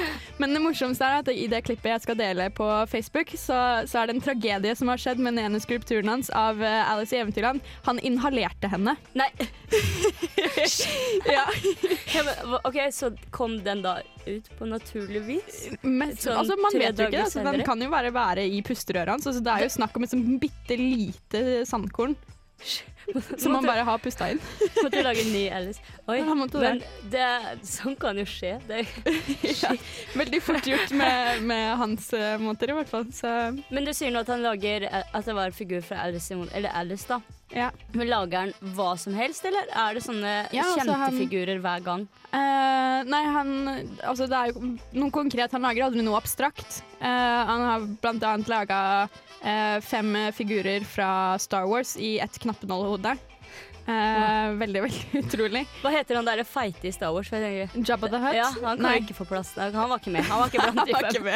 Men 0.43 0.55
det 0.57 0.63
morsomste 0.65 1.07
er 1.07 1.23
at 1.23 1.31
i 1.33 1.47
det 1.51 1.63
klippet 1.67 1.93
jeg 1.93 2.05
skal 2.05 2.19
dele 2.19 2.49
på 2.55 2.67
Facebook, 2.91 3.33
så, 3.39 3.61
så 3.89 4.03
er 4.03 4.11
det 4.11 4.17
en 4.17 4.25
tragedie 4.25 4.75
som 4.79 4.91
har 4.91 5.01
skjedd 5.01 5.23
med 5.23 5.37
den 5.37 5.47
ene 5.47 5.61
skulpturen 5.63 6.11
hans 6.11 6.33
av 6.35 6.63
eh, 6.63 6.91
Alice 6.91 7.15
i 7.15 7.21
Eventyrland. 7.23 7.63
Han 7.87 8.03
inhalerte 8.03 8.71
henne. 8.73 8.97
Nei. 9.19 9.31
Ja. 11.31 11.45
Ja, 12.15 12.23
men, 12.27 12.55
OK, 12.67 12.77
så 12.93 13.11
kom 13.31 13.61
den 13.65 13.83
da 13.85 14.01
ut 14.27 14.49
på 14.59 14.67
naturlig 14.67 15.21
vis? 15.29 15.61
Men, 15.83 16.17
Sånn 16.19 16.41
altså, 16.41 16.57
man 16.59 16.75
vet 16.75 16.99
jo 16.99 17.07
ikke 17.07 17.23
Altså, 17.23 17.45
den 17.47 17.63
kan 17.67 17.83
jo 17.83 17.91
bare 17.93 18.11
være 18.15 18.45
i 18.51 18.59
pusterøret 18.67 19.15
hans. 19.15 19.29
Altså, 19.31 19.43
det 19.47 19.53
er 19.55 19.67
jo 19.67 19.73
snakk 19.77 19.97
om 19.97 20.07
et 20.07 20.13
sånn 20.13 20.27
bitte 20.43 20.79
lite 20.81 21.45
sandkorn 21.71 22.17
som 23.39 23.53
man 23.53 23.67
bare 23.67 23.85
har 23.87 23.99
pusta 24.03 24.31
inn. 24.33 24.41
Måtte 24.83 24.97
du 24.97 25.03
lage 25.07 25.25
en 25.25 25.33
ny 25.33 25.45
Alice. 25.55 25.81
Oi, 26.07 26.19
Ja, 26.21 26.35
men 26.35 26.83
det, 27.13 27.27
sånn 27.67 27.97
kan 28.01 28.19
jo 28.21 28.27
skje. 28.29 28.57
Det, 28.69 28.85
Ja, 29.63 29.75
veldig 30.19 30.41
fort 30.45 30.67
gjort 30.67 30.95
med, 30.97 31.43
med 31.49 31.77
hans 31.81 32.09
uh, 32.17 32.37
måter, 32.43 32.73
i 32.73 32.79
hvert 32.81 32.91
fall. 32.91 33.09
Så 33.15 33.33
men 33.71 33.87
du 33.87 33.93
sier 33.97 34.13
nå 34.15 34.23
at 34.25 34.31
han 34.33 34.43
lager 34.45 34.87
At 34.91 35.27
det 35.27 35.35
var 35.37 35.51
en 35.51 35.57
figur 35.57 35.83
fra 35.87 36.05
Alice, 36.07 36.35
eller 36.53 36.71
Alice, 36.77 37.07
da. 37.09 37.21
ja. 37.55 37.71
Men 37.97 38.11
lager 38.11 38.47
han 38.47 38.75
hva 38.77 38.93
som 39.01 39.15
helst, 39.17 39.45
eller 39.49 39.69
er 39.71 39.97
det 39.99 40.05
sånne 40.07 40.35
Ja, 40.55 40.65
altså, 40.65 40.81
kjente 40.81 40.99
han- 41.05 41.21
figurer 41.21 41.63
hver 41.65 41.85
gang? 41.87 42.09
Uh, 42.31 43.01
nei, 43.11 43.25
han 43.27 43.49
Altså, 44.07 44.29
det 44.31 44.39
er 44.39 44.53
jo 44.53 44.69
noe 44.95 45.11
konkret. 45.11 45.51
Han 45.57 45.65
lager 45.67 45.89
aldri 45.89 46.05
noe 46.07 46.19
abstrakt. 46.21 46.81
Uh, 47.01 47.07
han 47.51 47.65
har 47.67 47.89
blant 48.03 48.23
annet 48.29 48.51
laga 48.53 48.79
fem 49.87 50.11
figurer 50.37 50.85
fra 50.85 51.39
Star 51.41 51.65
Wars 51.71 51.97
i 51.97 52.19
ett 52.21 52.39
knappenålhode. 52.43 53.17
Ja. 53.91 54.53
Veldig, 54.53 54.83
veldig 54.87 55.25
utrolig. 55.25 55.65
Hva 55.83 55.93
heter 55.95 56.19
han 56.19 56.29
derre 56.29 56.45
feite 56.49 56.89
i 56.89 56.93
Star 56.95 57.13
Wars? 57.15 57.31
Jabba 57.31 58.09
the 58.09 58.21
Hutt. 58.23 58.37
ja, 58.37 58.49
han 58.63 58.79
kan 58.79 58.87
Nei. 58.87 58.97
ikke 59.03 59.17
få 59.21 59.27
plass. 59.29 59.53
Han 59.59 59.77
var 59.77 59.99
ikke 59.99 60.15
med. 60.15 60.27
Han 60.31 60.43
var 60.43 60.53
ikke 60.53 60.65
blant 60.67 60.89
de 60.89 60.97
fem. 60.97 61.31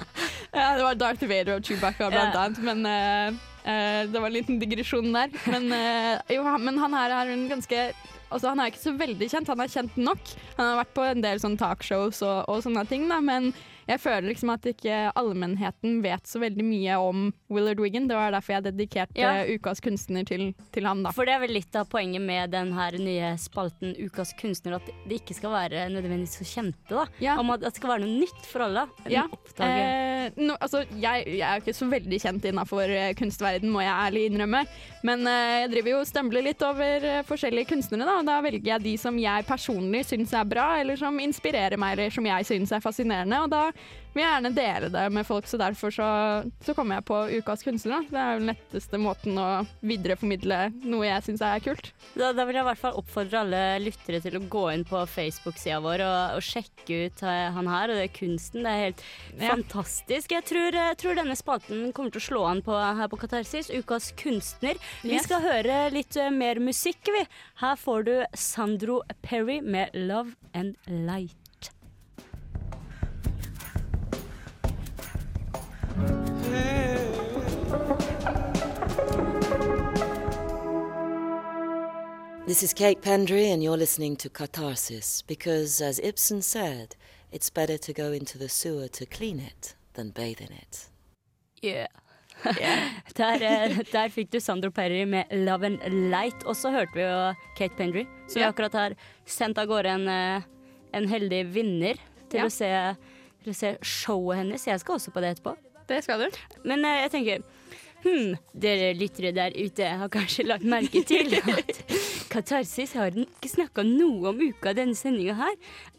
ja, 0.60 0.70
det 0.78 0.86
var 0.86 1.00
Darth 1.00 1.28
Vader 1.28 1.58
og 1.58 1.66
Chewbacca 1.66 2.10
blant 2.12 2.40
annet, 2.40 2.64
men 2.64 2.88
uh, 2.88 3.44
eh, 3.64 4.00
det 4.10 4.20
var 4.20 4.30
en 4.30 4.36
liten 4.36 4.58
digresjon 4.62 5.12
der. 5.14 5.32
Men, 5.50 5.70
uh, 5.72 6.34
jo, 6.34 6.42
han, 6.46 6.66
men 6.66 6.82
han 6.82 6.98
her 6.98 7.20
er 7.22 7.36
en 7.36 7.48
ganske 7.52 7.86
Altså, 8.34 8.48
han 8.50 8.58
er 8.58 8.72
ikke 8.72 8.80
så 8.80 8.90
veldig 8.98 9.26
kjent, 9.30 9.50
han 9.52 9.60
er 9.62 9.70
kjent 9.70 9.98
nok. 10.00 10.30
Han 10.56 10.66
har 10.66 10.78
vært 10.80 10.94
på 10.96 11.02
en 11.06 11.20
del 11.22 11.38
sånn 11.38 11.52
talkshows 11.60 12.18
og, 12.24 12.48
og 12.50 12.64
sånne 12.64 12.82
ting, 12.90 13.04
da, 13.06 13.20
men 13.22 13.52
jeg 13.88 14.00
føler 14.00 14.28
liksom 14.30 14.50
at 14.54 14.66
ikke 14.70 14.98
allmennheten 15.18 16.00
vet 16.04 16.26
så 16.28 16.40
veldig 16.42 16.64
mye 16.66 16.96
om 17.00 17.24
Willard 17.52 17.80
Wiggan. 17.82 18.08
Det 18.08 18.16
var 18.18 18.32
derfor 18.34 18.56
jeg 18.56 18.64
dedikerte 18.70 19.18
Ja. 19.20 19.44
ukas 19.46 19.80
kunstner 19.84 20.24
til, 20.26 20.54
til 20.72 20.86
ham, 20.88 21.02
da. 21.04 21.12
For 21.14 21.24
det 21.28 21.34
er 21.36 21.40
vel 21.44 21.54
litt 21.56 21.76
av 21.76 21.88
poenget 21.92 22.22
med 22.24 22.50
den 22.54 22.72
her 22.76 22.96
nye 22.98 23.34
spalten 23.40 23.94
Ukas 24.04 24.32
kunstner, 24.40 24.76
at 24.78 24.88
det 25.08 25.20
ikke 25.20 25.34
skal 25.36 25.52
være 25.54 25.84
nødvendigvis 25.92 26.38
så 26.40 26.46
kjente, 26.48 26.88
da. 26.90 27.06
Ja. 27.22 27.36
Om 27.40 27.50
at 27.54 27.60
det 27.66 27.74
skal 27.76 27.94
være 27.94 28.04
noe 28.06 28.20
nytt 28.24 28.46
for 28.48 28.64
alle. 28.66 28.86
Ja. 29.10 29.26
Eh, 29.60 30.30
no, 30.40 30.56
altså, 30.60 30.84
jeg, 30.98 31.26
jeg 31.38 31.44
er 31.44 31.58
jo 31.60 31.64
ikke 31.64 31.76
så 31.76 31.88
veldig 31.90 32.18
kjent 32.22 32.48
innafor 32.48 32.90
eh, 32.90 33.12
kunstverden, 33.18 33.70
må 33.72 33.82
jeg 33.84 33.92
ærlig 33.94 34.24
innrømme. 34.30 34.64
Men 35.06 35.26
eh, 35.28 35.60
jeg 35.64 35.70
driver 35.74 35.94
jo 35.94 36.00
og 36.02 36.08
stembler 36.08 36.46
litt 36.48 36.62
over 36.66 37.06
eh, 37.10 37.22
forskjellige 37.28 37.70
kunstnere, 37.74 38.06
da. 38.08 38.16
og 38.22 38.28
Da 38.28 38.38
velger 38.44 38.72
jeg 38.74 38.84
de 38.86 38.94
som 39.00 39.18
jeg 39.20 39.46
personlig 39.48 40.04
syns 40.08 40.32
er 40.36 40.48
bra, 40.48 40.68
eller 40.80 40.98
som 41.00 41.18
inspirerer 41.22 41.78
meg, 41.80 41.98
eller 41.98 42.14
som 42.14 42.26
jeg 42.28 42.48
syns 42.50 42.72
er 42.74 42.82
fascinerende. 42.84 43.42
Og 43.44 43.52
da 43.52 43.64
vil 44.14 44.22
gjerne 44.22 44.50
dele 44.54 44.88
det 44.94 45.04
med 45.10 45.26
folk, 45.26 45.46
så 45.50 45.58
derfor 45.58 45.90
så, 45.90 46.06
så 46.62 46.74
kommer 46.78 47.00
jeg 47.00 47.04
på 47.08 47.16
Ukas 47.40 47.64
kunstner. 47.66 48.04
da. 48.04 48.10
Det 48.14 48.20
er 48.22 48.32
jo 48.36 48.38
den 48.44 48.50
letteste 48.52 49.00
måten 49.02 49.40
å 49.42 49.46
videreformidle 49.82 50.58
noe 50.86 51.08
jeg 51.08 51.24
syns 51.26 51.42
er 51.42 51.58
kult. 51.64 51.88
Da, 52.14 52.28
da 52.36 52.44
vil 52.46 52.54
jeg 52.54 52.62
i 52.62 52.68
hvert 52.68 52.78
fall 52.78 53.00
oppfordre 53.00 53.40
alle 53.42 53.62
lyttere 53.82 54.20
til 54.22 54.38
å 54.38 54.42
gå 54.52 54.62
inn 54.70 54.84
på 54.86 55.00
Facebook-sida 55.10 55.80
vår 55.82 56.04
og, 56.06 56.36
og 56.38 56.46
sjekke 56.46 57.00
ut 57.08 57.24
eh, 57.26 57.50
han 57.56 57.66
her 57.72 57.90
og 57.90 57.98
det 57.98 58.06
er 58.06 58.14
kunsten. 58.20 58.62
Det 58.62 58.70
er 58.76 58.84
helt 58.84 59.02
Ja. 59.34 59.50
fantastisk. 59.56 60.30
Jeg 60.36 60.46
tror, 60.46 60.70
jeg 60.78 60.96
tror 61.02 61.18
denne 61.18 61.34
spalten 61.40 61.90
kommer 61.96 62.14
til 62.14 62.22
å 62.22 62.28
slå 62.28 62.44
an 62.52 62.62
på, 62.62 62.70
her 62.78 63.10
på 63.10 63.18
Katarsis. 63.18 63.72
Ukas 63.74 64.12
kunstner. 64.20 64.78
Vi 65.02 65.16
Yes. 65.16 65.26
skal 65.26 65.42
høre 65.42 65.90
litt 65.90 66.14
eh, 66.16 66.30
mer 66.30 66.62
musikk, 66.62 67.02
vi. 67.10 67.26
Her 67.66 67.74
får 67.82 68.06
du 68.06 68.14
Sandro 68.38 69.02
Perry 69.26 69.58
med 69.60 69.90
'Love 69.92 70.36
and 70.54 70.76
Light'. 70.86 71.43
This 82.46 82.62
is 82.62 82.72
Kate 82.72 83.00
Pendry, 83.00 83.52
and 83.52 83.62
you're 83.62 83.76
listening 83.76 84.16
to 84.16 84.28
Catharsis 84.28 85.22
because, 85.22 85.80
as 85.80 85.98
Ibsen 85.98 86.42
said, 86.42 86.94
it's 87.32 87.50
better 87.50 87.78
to 87.78 87.92
go 87.92 88.12
into 88.12 88.38
the 88.38 88.48
sewer 88.48 88.86
to 88.88 89.06
clean 89.06 89.40
it 89.40 89.74
than 89.94 90.10
bathe 90.10 90.40
in 90.40 90.52
it. 90.52 90.88
Yeah. 91.62 91.86
der, 93.16 93.42
eh, 93.42 93.82
der 93.92 94.08
fikk 94.08 94.30
du 94.30 94.40
Sandro 94.40 94.70
Perry 94.70 95.04
med 95.04 95.24
'Love 95.30 95.66
and 95.66 95.78
Light'. 96.12 96.46
Og 96.46 96.56
så 96.56 96.70
hørte 96.70 96.94
vi 96.94 97.00
jo 97.00 97.34
Kate 97.56 97.74
Pendry, 97.76 98.06
som 98.28 98.40
yeah. 98.40 98.48
Akkurat 98.48 98.72
har 98.72 98.94
sendt 99.26 99.58
av 99.58 99.66
gårde 99.66 99.90
en, 99.90 100.08
eh, 100.08 100.42
en 100.92 101.08
heldig 101.08 101.54
vinner 101.54 101.94
til, 102.28 102.38
yeah. 102.38 102.46
å 102.46 102.50
se, 102.50 102.96
til 103.42 103.50
å 103.50 103.54
se 103.54 103.76
showet 103.82 104.36
hennes. 104.36 104.66
Jeg 104.66 104.80
skal 104.80 104.94
også 104.94 105.10
på 105.10 105.20
det 105.20 105.36
etterpå. 105.36 105.56
Det 105.88 106.00
skal 106.04 106.24
du. 106.24 106.40
Men 106.64 106.84
eh, 106.88 107.02
jeg 107.04 107.14
tenker 107.18 107.44
Hm, 108.04 108.34
dere 108.60 108.90
lyttere 108.98 109.30
der 109.32 109.54
ute 109.56 109.86
har 109.96 110.10
kanskje 110.12 110.44
lagt 110.44 110.66
merke 110.68 111.00
til 111.08 111.30
at 111.54 111.78
Katarsis 112.28 112.92
har 112.98 113.14
ikke 113.16 113.48
snakka 113.48 113.84
noe 113.86 114.28
om 114.34 114.42
uka 114.44 114.74
denne 114.76 114.96
sendinga 114.98 115.36
her. 115.38 115.54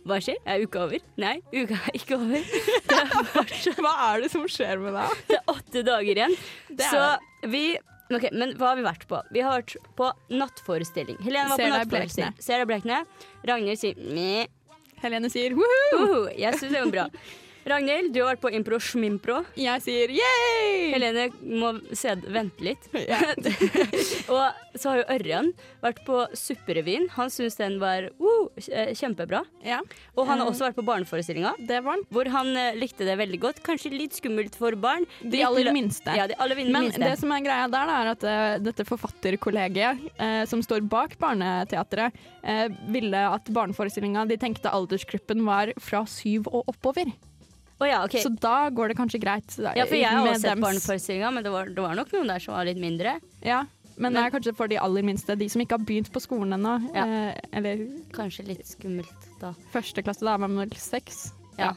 Hva 0.05 0.19
skjer? 0.21 0.37
Er 0.45 0.61
uka 0.61 0.83
over? 0.85 1.01
Nei, 1.17 1.39
uka 1.49 1.79
er 1.79 1.97
ikke 1.97 2.19
over. 2.19 2.45
Er 2.93 3.81
Hva 3.81 3.93
er 4.11 4.21
det 4.21 4.29
som 4.35 4.45
skjer 4.45 4.83
med 4.83 4.93
deg? 4.99 5.15
det 5.31 5.39
er 5.39 5.49
åtte 5.55 5.83
dager 5.87 6.21
igjen. 6.21 6.37
Det 6.69 6.91
Så 6.93 7.49
vi 7.49 7.65
Ok, 8.13 8.27
Men 8.37 8.51
hva 8.59 8.67
har 8.69 8.77
vi 8.77 8.83
vært 8.85 9.07
på? 9.09 9.17
Vi 9.33 9.41
har 9.41 9.63
vært 9.63 9.73
på 9.97 10.11
nattforestilling. 10.29 11.17
Helene 11.25 11.49
var 11.49 11.57
Ser 11.57 11.71
på 11.71 11.79
nattforestilling. 11.79 12.35
Ser 12.37 12.61
deg 12.61 12.69
blekne. 12.69 12.99
Ragnhild 13.49 13.81
sier 13.81 13.97
meh. 14.13 14.45
Helene 15.01 15.31
sier 15.33 15.57
woohoo! 15.57 16.03
Uhu, 16.03 16.19
jeg 16.37 16.53
syns 16.59 16.69
det 16.69 16.83
var 16.83 16.93
bra. 16.93 17.07
Ragnhild, 17.65 18.11
du 18.13 18.19
har 18.21 18.35
vært 18.35 18.41
på 18.43 18.49
impro 18.53 18.77
schmimpro. 18.77 19.39
Jeg 19.57 19.81
sier 19.81 20.11
yay! 20.13 20.91
Helene 20.93 21.23
må 21.41 21.71
se, 21.97 22.11
vente 22.29 22.61
litt. 22.61 22.83
Ja. 23.09 23.17
Og 24.35 24.77
så 24.77 24.91
har 24.91 24.99
jo 24.99 25.05
Ørjan 25.15 25.49
vært 25.81 26.03
på 26.05 26.19
Supperevyen. 26.37 27.07
Han 27.15 27.31
syns 27.33 27.57
den 27.57 27.79
var 27.81 28.05
uh, 28.21 28.61
kjempebra. 28.97 29.41
Ja, 29.65 29.79
Og 30.13 30.27
han 30.29 30.37
har 30.41 30.45
Eh. 30.45 30.51
også 30.53 30.67
vært 30.67 30.77
på 30.77 30.85
barneforestillinga, 30.85 31.55
det 31.65 31.81
var 31.85 31.97
den. 31.97 32.05
hvor 32.13 32.29
han 32.33 32.51
eh, 32.57 32.77
likte 32.77 33.05
det 33.07 33.17
veldig 33.17 33.39
godt. 33.41 33.63
Kanskje 33.65 33.91
litt 33.95 34.13
skummelt 34.17 34.53
for 34.59 34.77
barn. 34.77 35.05
De 35.25 35.41
aller 35.45 35.71
minste. 35.73 36.13
Ja, 36.17 36.27
de 36.29 36.37
aller 36.37 36.57
minste. 36.61 36.99
Men 37.01 37.09
det 37.09 37.17
som 37.21 37.33
er 37.33 37.45
greia 37.45 37.65
der, 37.65 37.89
da, 37.89 37.99
er 38.03 38.11
at 38.13 38.25
uh, 38.29 38.63
dette 38.65 38.85
forfatterkollegiet 38.85 40.05
uh, 40.21 40.43
som 40.49 40.61
står 40.65 40.85
bak 40.91 41.17
Barneteatret, 41.21 42.13
eh, 42.45 42.67
ville 42.93 43.25
at 43.31 43.49
barneforestillinga 43.53 44.27
De 44.29 44.37
tenkte 44.41 44.69
aldersgruppen 44.69 45.41
var 45.47 45.73
fra 45.81 46.05
syv 46.09 46.45
og 46.51 46.69
oppover. 46.69 47.09
Å 47.75 47.87
ja, 47.89 48.01
okay. 48.07 48.23
Så 48.23 48.31
da 48.39 48.69
går 48.71 48.93
det 48.93 48.95
kanskje 48.95 49.19
greit. 49.19 49.57
Ja, 49.59 49.83
for 49.83 49.97
jeg 49.99 50.07
har 50.07 50.23
også 50.23 50.47
sett 50.47 50.61
barneforestillinga, 50.63 51.31
men 51.35 51.43
det 51.43 51.51
var, 51.51 51.71
det 51.75 51.83
var 51.83 51.97
nok 51.97 52.13
noen 52.15 52.31
der 52.31 52.43
som 52.43 52.55
var 52.55 52.67
litt 52.69 52.79
mindre. 52.79 53.17
Ja, 53.43 53.65
men, 53.95 54.15
det 54.15 54.25
er 54.25 54.33
kanskje 54.33 54.53
for 54.55 54.71
de 54.71 54.77
aller 54.81 55.05
minste. 55.07 55.35
De 55.39 55.47
som 55.51 55.61
ikke 55.63 55.77
har 55.77 55.85
begynt 55.87 56.11
på 56.11 56.21
skolen 56.23 56.55
ennå. 56.57 56.75
Ja. 56.95 57.05
Eh, 57.05 57.39
eller 57.59 57.85
Kanskje 58.15 58.47
litt 58.49 58.67
skummelt 58.67 59.29
da. 59.41 59.53
første 59.71 60.03
klasse, 60.03 60.25
da 60.27 60.35
er 60.35 60.43
man 60.43 60.57
vel 60.59 60.75
seks. 60.79 61.29
Ja. 61.59 61.71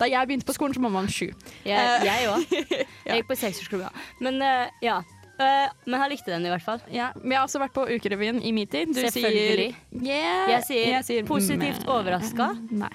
Da 0.00 0.08
jeg 0.10 0.28
begynte 0.28 0.48
på 0.48 0.56
skolen, 0.56 0.76
så 0.76 0.82
var 0.84 0.92
man 0.92 1.08
sju. 1.08 1.30
Jeg 1.64 1.80
Eh, 1.80 2.06
jeg 2.08 2.28
òg. 2.28 2.54
Jeg 3.06 3.22
gikk 3.22 3.28
på 3.32 3.36
seksårsskole, 3.40 3.88
ja. 3.88 4.04
Men 4.22 4.38
uh, 4.44 4.68
ja. 4.84 5.00
Uh, 5.40 5.68
men 5.88 5.96
han 5.98 6.12
likte 6.12 6.30
den 6.30 6.44
i 6.46 6.52
hvert 6.52 6.62
fall. 6.62 6.82
Ja, 6.92 7.10
Vi 7.16 7.34
har 7.34 7.46
også 7.48 7.58
vært 7.58 7.74
på 7.74 7.86
Ukerevyen 7.88 8.38
i 8.44 8.52
min 8.54 8.68
tid. 8.70 8.92
Du 8.94 9.00
sier 9.10 9.72
yeah. 9.98 10.60
Jeg 10.68 11.04
sier 11.08 11.26
positivt 11.26 11.82
mm, 11.82 11.90
overraska. 11.90 12.52
Nei. 12.70 12.92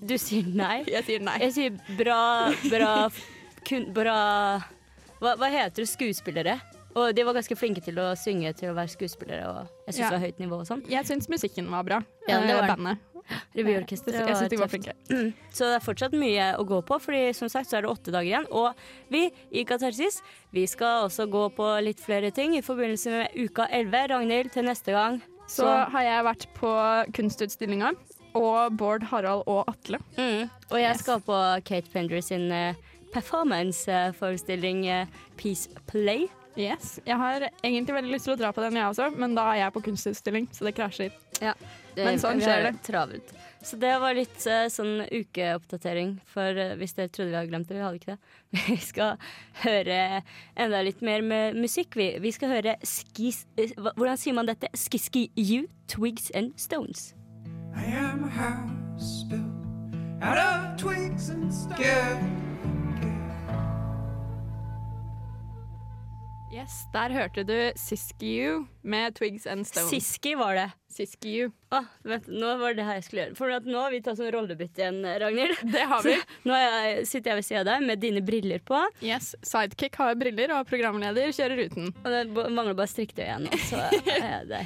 Du 0.00 0.14
sier 0.18 0.46
nei. 0.46 0.84
Jeg 0.94 1.04
sier 1.04 1.20
nei. 1.24 1.38
Jeg 1.42 1.52
sier 1.56 1.78
bra, 1.98 2.52
bra 2.70 2.92
kun, 3.66 3.88
Bra 3.92 4.18
hva, 5.18 5.32
hva 5.34 5.48
heter 5.50 5.82
det? 5.82 5.88
Skuespillere. 5.90 6.58
Og 6.98 7.10
de 7.14 7.22
var 7.26 7.34
ganske 7.36 7.54
flinke 7.58 7.82
til 7.84 7.98
å 8.00 8.12
synge 8.18 8.52
til 8.58 8.70
å 8.70 8.74
være 8.76 8.90
skuespillere, 8.90 9.44
og 9.50 9.58
jeg 9.86 9.94
syns 9.94 9.98
Ja. 9.98 10.08
det 10.08 10.16
var 10.16 10.22
høyt 10.24 10.38
nivå 10.40 10.56
og 10.62 10.66
sånn. 10.66 10.80
Jeg 10.88 11.04
syns 11.06 11.28
musikken 11.30 11.68
var 11.70 11.84
bra. 11.86 11.98
Ja, 12.28 12.38
det 12.40 12.50
Eh, 12.50 12.60
var 12.60 12.70
bandet. 12.76 12.98
Revyorkesteret 13.58 14.24
Jeg 14.26 14.36
syns 14.38 14.50
de 14.54 14.56
var 14.56 14.70
flinke. 14.72 14.94
Mm. 15.10 15.32
Så 15.52 15.66
det 15.68 15.74
er 15.76 15.84
fortsatt 15.84 16.14
mye 16.16 16.46
å 16.56 16.64
gå 16.66 16.78
på, 16.88 16.96
Fordi 17.02 17.34
som 17.36 17.48
sagt 17.52 17.68
så 17.68 17.76
er 17.78 17.82
det 17.84 17.90
åtte 17.90 18.10
dager 18.14 18.30
igjen. 18.30 18.46
Og 18.50 18.74
vi 19.12 19.30
i 19.52 19.64
Katarsis 19.68 20.22
vi 20.54 20.64
skal 20.66 21.04
også 21.08 21.28
gå 21.30 21.44
på 21.54 21.66
litt 21.84 22.00
flere 22.00 22.30
ting 22.32 22.56
i 22.56 22.62
forbindelse 22.64 23.10
med 23.10 23.36
uka 23.36 23.66
11. 23.70 24.06
Ragnhild, 24.14 24.52
til 24.52 24.64
neste 24.64 24.92
gang 24.96 25.20
Så 25.46 25.66
har 25.92 26.02
jeg 26.02 26.24
vært 26.24 26.46
på 26.56 26.72
kunstutstillinga. 27.12 27.92
Og 28.38 28.76
Bård, 28.78 29.02
Harald 29.10 29.42
og 29.50 29.64
Atle. 29.72 29.98
mm. 30.16 30.48
Og 30.70 30.78
jeg 30.82 30.96
skal 31.00 31.20
på 31.24 31.36
Kate 31.68 31.90
Pender 31.92 32.20
sin 32.22 32.48
performanceforestilling 32.50 32.84
performance-forestilling 33.14 34.86
eh, 34.86 35.06
Peace 35.36 35.68
Play. 35.86 36.26
Yes. 36.58 36.98
Jeg 37.06 37.16
har 37.16 37.44
egentlig 37.62 37.94
veldig 37.94 38.12
lyst 38.16 38.26
til 38.26 38.34
å 38.34 38.38
dra 38.40 38.50
på 38.52 38.62
den, 38.64 38.76
jeg 38.76 38.90
også, 38.90 39.10
men 39.14 39.36
da 39.36 39.44
er 39.52 39.60
jeg 39.62 39.74
på 39.76 39.82
kunstutstilling, 39.86 40.48
så 40.52 40.66
det 40.66 40.74
krasjer. 40.74 41.14
Ja, 41.38 41.52
Men 41.96 42.18
sånn 42.18 42.40
skjer 42.42 42.64
det. 42.66 42.72
Travelt. 42.86 43.30
Så 43.62 43.78
det 43.78 43.92
var 44.02 44.14
litt 44.14 44.44
eh, 44.46 44.66
sånn 44.70 45.04
ukeoppdatering, 45.06 46.16
for 46.30 46.58
eh, 46.58 46.74
hvis 46.78 46.94
dere 46.98 47.10
trodde 47.14 47.30
vi 47.30 47.38
hadde 47.38 47.50
glemt 47.52 47.70
det, 47.70 47.78
vi 47.78 47.84
hadde 47.86 48.00
ikke 48.00 48.16
det. 48.16 48.20
Vi 48.68 48.76
skal 48.80 49.16
høre 49.64 49.96
enda 50.56 50.78
litt 50.86 51.02
mer 51.04 51.20
med 51.26 51.58
musikk, 51.60 51.98
vi. 52.00 52.06
Vi 52.22 52.30
skal 52.32 52.48
høre 52.54 52.76
skis... 52.86 53.42
eh, 53.60 53.74
Hvordan 53.76 54.16
sier 54.18 54.34
man 54.38 54.48
dette? 54.48 54.70
Skiski 54.78 55.28
You, 55.36 55.66
Twigs 55.90 56.30
and 56.34 56.54
Stones. 56.58 57.10
I 57.78 57.84
am 57.84 58.24
a 58.24 58.28
house 58.28 59.24
built 59.28 59.42
out 60.22 60.38
of 60.38 60.76
twigs 60.76 61.28
and 61.30 61.52
stones. 61.54 62.34
Yes, 66.52 66.86
Der 66.92 67.12
hørte 67.12 67.44
du 67.44 67.72
Siskiu 67.76 68.64
med 68.82 69.14
Twigs 69.14 69.46
and 69.46 69.66
Stones. 69.66 69.90
Siski 69.90 70.34
var 70.34 70.54
det. 70.54 70.70
Siskiu. 70.90 71.50
Ah, 71.70 71.84
vent, 72.02 72.26
nå 72.26 72.54
var 72.58 72.74
det 72.74 72.86
her 72.88 72.96
jeg 72.98 73.04
skulle 73.04 73.22
gjøre. 73.26 73.36
For 73.38 73.52
at 73.52 73.68
nå 73.68 73.78
har 73.78 73.92
vi 73.92 74.00
tatt 74.02 74.18
sånn 74.18 74.32
rollebytte 74.32 74.82
igjen, 74.82 74.98
Ragnhild. 75.22 75.60
Det 75.76 75.84
har 75.92 76.02
vi. 76.02 76.16
Nå 76.48 76.56
er 76.56 76.66
jeg, 76.66 77.06
sitter 77.12 77.30
jeg 77.34 77.40
ved 77.42 77.48
siden 77.50 77.62
av 77.62 77.68
deg 77.70 77.86
med 77.92 78.02
dine 78.02 78.24
briller 78.24 78.64
på. 78.64 78.80
Yes, 79.04 79.34
Sidekick 79.46 80.00
har 80.00 80.16
briller, 80.18 80.56
og 80.56 80.66
programleder 80.72 81.30
kjører 81.36 81.66
uten. 81.68 81.92
Og 82.02 82.10
det 82.16 82.24
mangler 82.34 82.74
bare 82.80 82.90
strikketøy 82.96 83.26
igjen 83.28 83.50
så 83.68 83.84
er 84.18 84.48
det 84.48 84.64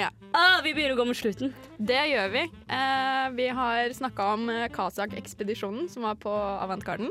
Ja. 0.00 0.08
ah, 0.32 0.60
Vi 0.64 0.72
begynner 0.74 0.94
å 0.96 1.00
gå 1.02 1.06
mot 1.10 1.18
slutten. 1.18 1.52
Det 1.78 2.00
gjør 2.14 2.30
vi. 2.32 2.42
Eh, 2.72 3.26
vi 3.36 3.48
har 3.60 3.92
snakka 3.96 4.32
om 4.34 4.48
eh, 4.52 4.66
Kasak-ekspedisjonen 4.72 5.88
som 5.92 6.06
var 6.08 6.16
på 6.20 6.32
Avantgarden. 6.32 7.10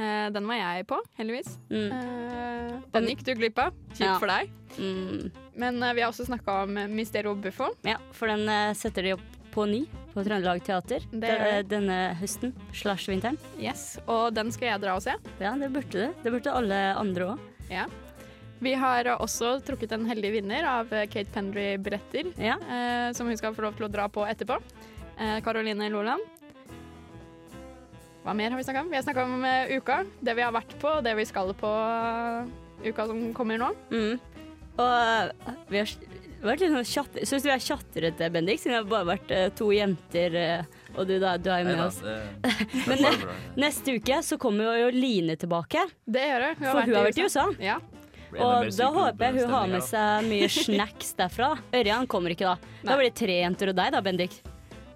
Eh, 0.00 0.28
den 0.34 0.46
var 0.48 0.56
jeg 0.56 0.86
på, 0.90 0.98
heldigvis. 1.20 1.58
Mm. 1.70 1.92
Eh, 1.92 2.76
den 2.94 3.06
gikk 3.10 3.24
du 3.28 3.34
glipp 3.38 3.58
av. 3.60 3.74
Kjipt 3.92 4.06
Ja. 4.06 4.14
for 4.18 4.26
deg. 4.32 4.50
Mm. 4.78 5.30
Men 5.60 5.82
eh, 5.82 5.92
vi 5.94 6.00
har 6.02 6.10
også 6.10 6.26
snakka 6.26 6.62
om 6.64 6.78
eh, 6.80 6.88
Mysterio 6.88 7.34
Buffo. 7.36 7.68
Ja, 7.86 7.98
for 8.16 8.32
den 8.32 8.48
setter 8.74 9.02
de 9.06 9.12
opp 9.18 9.28
på 9.52 9.66
ny 9.68 9.82
på 10.14 10.22
Trøndelag 10.24 10.62
Teater 10.64 11.04
Det 11.12 11.34
denne 11.68 12.14
høsten 12.16 12.54
slash 12.72 13.04
vinteren. 13.12 13.36
Yes, 13.60 13.98
Og 14.08 14.32
den 14.34 14.48
skal 14.52 14.70
jeg 14.72 14.80
dra 14.86 14.94
og 14.96 15.04
se. 15.04 15.12
Ja, 15.44 15.52
det 15.60 15.68
burde 15.74 15.92
det. 16.06 16.10
Det 16.24 16.32
burde 16.32 16.54
alle 16.56 16.80
andre 16.96 17.34
òg. 17.34 17.38
Ja. 17.68 17.84
Vi 18.62 18.74
har 18.78 19.08
også 19.16 19.56
trukket 19.66 19.92
en 19.96 20.04
heldig 20.06 20.30
vinner 20.36 20.66
av 20.70 20.92
eh, 20.94 21.08
Kate 21.10 21.32
Pendry-billetter, 21.34 22.28
Ja. 22.38 22.54
eh, 22.62 23.08
som 23.16 23.26
hun 23.26 23.36
skal 23.36 23.56
få 23.56 23.64
lov 23.66 23.74
til 23.78 23.88
å 23.88 23.90
dra 23.90 24.06
på 24.08 24.22
etterpå. 24.28 24.60
Eh, 25.18 25.40
Caroline 25.42 25.88
Loland. 25.90 26.22
Hva 28.22 28.34
mer 28.38 28.52
har 28.54 28.60
vi 28.60 28.62
snakka 28.64 28.84
om? 28.84 28.90
Vi 28.92 28.96
har 29.00 29.02
snakka 29.02 29.24
om 29.26 29.44
eh, 29.44 29.72
uka, 29.76 30.04
det 30.22 30.36
vi 30.38 30.44
har 30.46 30.54
vært 30.54 30.76
på, 30.78 30.92
og 31.00 31.02
det 31.02 31.16
vi 31.18 31.24
skal 31.26 31.50
på 31.58 31.66
uh, 31.66 32.46
uka 32.86 33.06
som 33.10 33.24
kommer 33.34 33.58
nå. 33.58 33.72
Mm. 33.90 34.20
Og 34.78 34.92
eh, 34.92 35.56
vi 35.72 35.80
har 35.82 35.90
vært 36.46 36.62
litt 36.62 36.70
sånn 36.76 36.86
tjatter... 36.86 37.26
Syns 37.26 37.42
du 37.42 37.48
vi 37.50 37.54
er 37.56 37.64
tjatrete, 37.66 38.28
Bendik? 38.30 38.62
Siden 38.62 38.76
det 38.76 38.78
har 38.78 38.86
bare 38.92 39.08
vært 39.16 39.34
uh, 39.34 39.48
to 39.58 39.72
jenter, 39.74 40.38
eh, 40.38 40.62
og 40.94 41.10
du, 41.10 41.16
da, 41.18 41.34
du 41.34 41.50
er 41.50 41.64
jo 41.64 41.72
med 41.72 41.80
Neida, 41.80 41.88
oss. 41.90 41.98
det, 41.98 42.54
det 42.78 42.86
Men 42.86 43.10
er 43.10 43.26
neste 43.66 43.98
uke 43.98 44.20
så 44.22 44.38
kommer 44.38 44.78
jo 44.84 44.94
Line 44.94 45.34
tilbake. 45.42 45.82
Det 46.06 46.22
gjør 46.30 46.46
hun. 46.46 46.62
For 46.62 46.78
hun 46.86 46.94
har 47.00 47.10
vært 47.10 47.18
i 47.18 47.26
USA. 47.26 47.48
Ja. 47.58 47.80
Og 48.38 48.70
da 48.76 48.88
håper 48.94 49.26
jeg 49.28 49.42
hun 49.42 49.52
har 49.52 49.72
med 49.74 49.84
seg 49.86 50.28
mye 50.30 50.48
snacks 50.52 51.12
derfra. 51.18 51.52
Ørjan 51.78 52.08
kommer 52.10 52.34
ikke 52.34 52.52
da. 52.52 52.72
Da 52.82 52.96
blir 52.98 53.10
det 53.10 53.18
tre 53.20 53.40
jenter 53.42 53.72
og 53.72 53.78
deg 53.78 53.92
da, 53.94 54.00
Bendik. 54.04 54.38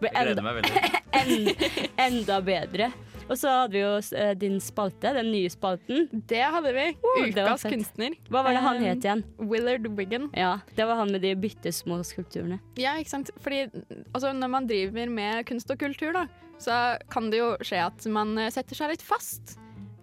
Blir 0.00 0.12
enda, 0.12 0.44
meg 0.44 0.60
veldig. 0.60 1.90
enda 2.06 2.40
bedre. 2.44 2.90
Og 3.26 3.34
så 3.40 3.50
hadde 3.50 3.74
vi 3.74 3.80
jo 3.80 3.92
eh, 4.20 4.32
din 4.38 4.58
spalte, 4.62 5.10
den 5.16 5.32
nye 5.32 5.50
spalten. 5.50 6.06
Det 6.30 6.42
hadde 6.54 6.72
vi. 6.76 6.86
det 7.34 7.42
Ukas 7.42 7.64
kunstner. 7.66 8.14
Hva 8.30 8.44
var 8.46 8.54
det 8.54 8.62
han 8.62 8.82
het 8.84 9.06
igjen? 9.08 9.24
Willard 9.50 9.88
Wiggan. 9.98 10.28
Ja, 10.36 10.60
det 10.78 10.86
var 10.86 11.00
han 11.00 11.10
med 11.14 11.24
de 11.26 11.32
bittesmå 11.42 11.98
skulpturene. 12.06 12.60
Ja, 12.78 12.94
ikke 13.00 13.16
sant. 13.16 13.32
Fordi 13.42 13.64
altså, 14.12 14.30
når 14.36 14.52
man 14.52 14.70
driver 14.70 15.10
med 15.10 15.42
kunst 15.50 15.72
og 15.74 15.80
kultur, 15.82 16.14
da, 16.14 16.26
så 16.62 16.96
kan 17.12 17.32
det 17.32 17.42
jo 17.42 17.54
skje 17.66 17.82
at 17.88 18.06
man 18.12 18.36
eh, 18.38 18.52
setter 18.54 18.78
seg 18.78 18.94
litt 18.94 19.06
fast. 19.06 19.56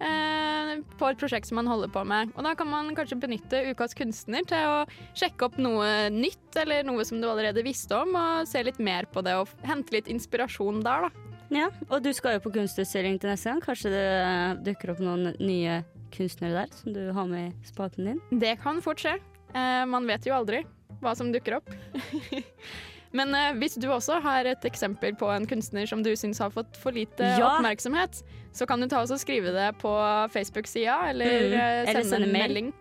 Eh, 0.04 0.72
på 0.98 1.08
et 1.08 1.20
prosjekt 1.20 1.48
som 1.48 1.58
man 1.60 1.68
holder 1.70 1.90
på 1.92 2.02
med. 2.08 2.32
Og 2.36 2.44
da 2.44 2.54
kan 2.58 2.68
man 2.68 2.90
kanskje 2.96 3.18
benytte 3.22 3.62
Ukas 3.70 3.96
kunstner 3.96 4.44
til 4.48 4.68
å 4.68 4.80
sjekke 5.16 5.48
opp 5.48 5.56
noe 5.62 6.10
nytt, 6.12 6.50
eller 6.60 6.84
noe 6.86 7.06
som 7.08 7.22
du 7.22 7.28
allerede 7.30 7.64
visste 7.64 7.96
om, 7.96 8.12
og 8.18 8.48
se 8.50 8.62
litt 8.66 8.80
mer 8.82 9.08
på 9.10 9.24
det, 9.24 9.36
og 9.40 9.66
hente 9.66 9.96
litt 9.96 10.10
inspirasjon 10.12 10.82
der, 10.84 11.08
da. 11.08 11.30
Ja, 11.54 11.68
og 11.90 12.00
du 12.02 12.10
skal 12.16 12.38
jo 12.38 12.44
på 12.46 12.54
kunstutstilling 12.56 13.18
til 13.22 13.30
neste 13.30 13.52
gang. 13.52 13.60
Kanskje 13.64 13.92
det 13.94 14.06
eh, 14.20 14.56
dukker 14.66 14.94
opp 14.94 15.04
noen 15.04 15.34
nye 15.38 15.82
kunstnere 16.14 16.64
der 16.64 16.74
som 16.78 16.94
du 16.94 17.04
har 17.14 17.28
med 17.30 17.52
i 17.52 17.68
spaken 17.68 18.10
din? 18.10 18.24
Det 18.42 18.56
kan 18.62 18.80
fort 18.84 19.02
skje. 19.02 19.16
Eh, 19.54 19.84
man 19.88 20.08
vet 20.10 20.26
jo 20.26 20.36
aldri 20.36 20.64
hva 21.02 21.14
som 21.16 21.32
dukker 21.34 21.60
opp. 21.60 21.70
Men 23.14 23.30
eh, 23.38 23.52
hvis 23.60 23.76
du 23.78 23.86
også 23.94 24.16
har 24.24 24.44
et 24.50 24.64
eksempel 24.66 25.14
på 25.18 25.28
en 25.30 25.46
kunstner 25.46 25.86
som 25.86 26.02
du 26.02 26.10
syns 26.18 26.40
har 26.42 26.50
fått 26.50 26.76
for 26.82 26.90
lite 26.96 27.22
Ja. 27.38 27.52
oppmerksomhet, 27.56 28.22
så 28.52 28.66
kan 28.66 28.80
du 28.82 28.88
ta 28.90 29.00
oss 29.04 29.12
og 29.14 29.20
skrive 29.22 29.52
det 29.54 29.68
på 29.78 29.92
Facebook-sida, 30.34 30.96
eller, 31.12 31.26
Mm, 31.26 31.52
eh, 31.54 31.80
eller 31.84 31.92
sende 32.02 32.10
sende 32.10 32.26
en 32.26 32.32
mail. 32.32 32.42
melding. 32.48 32.72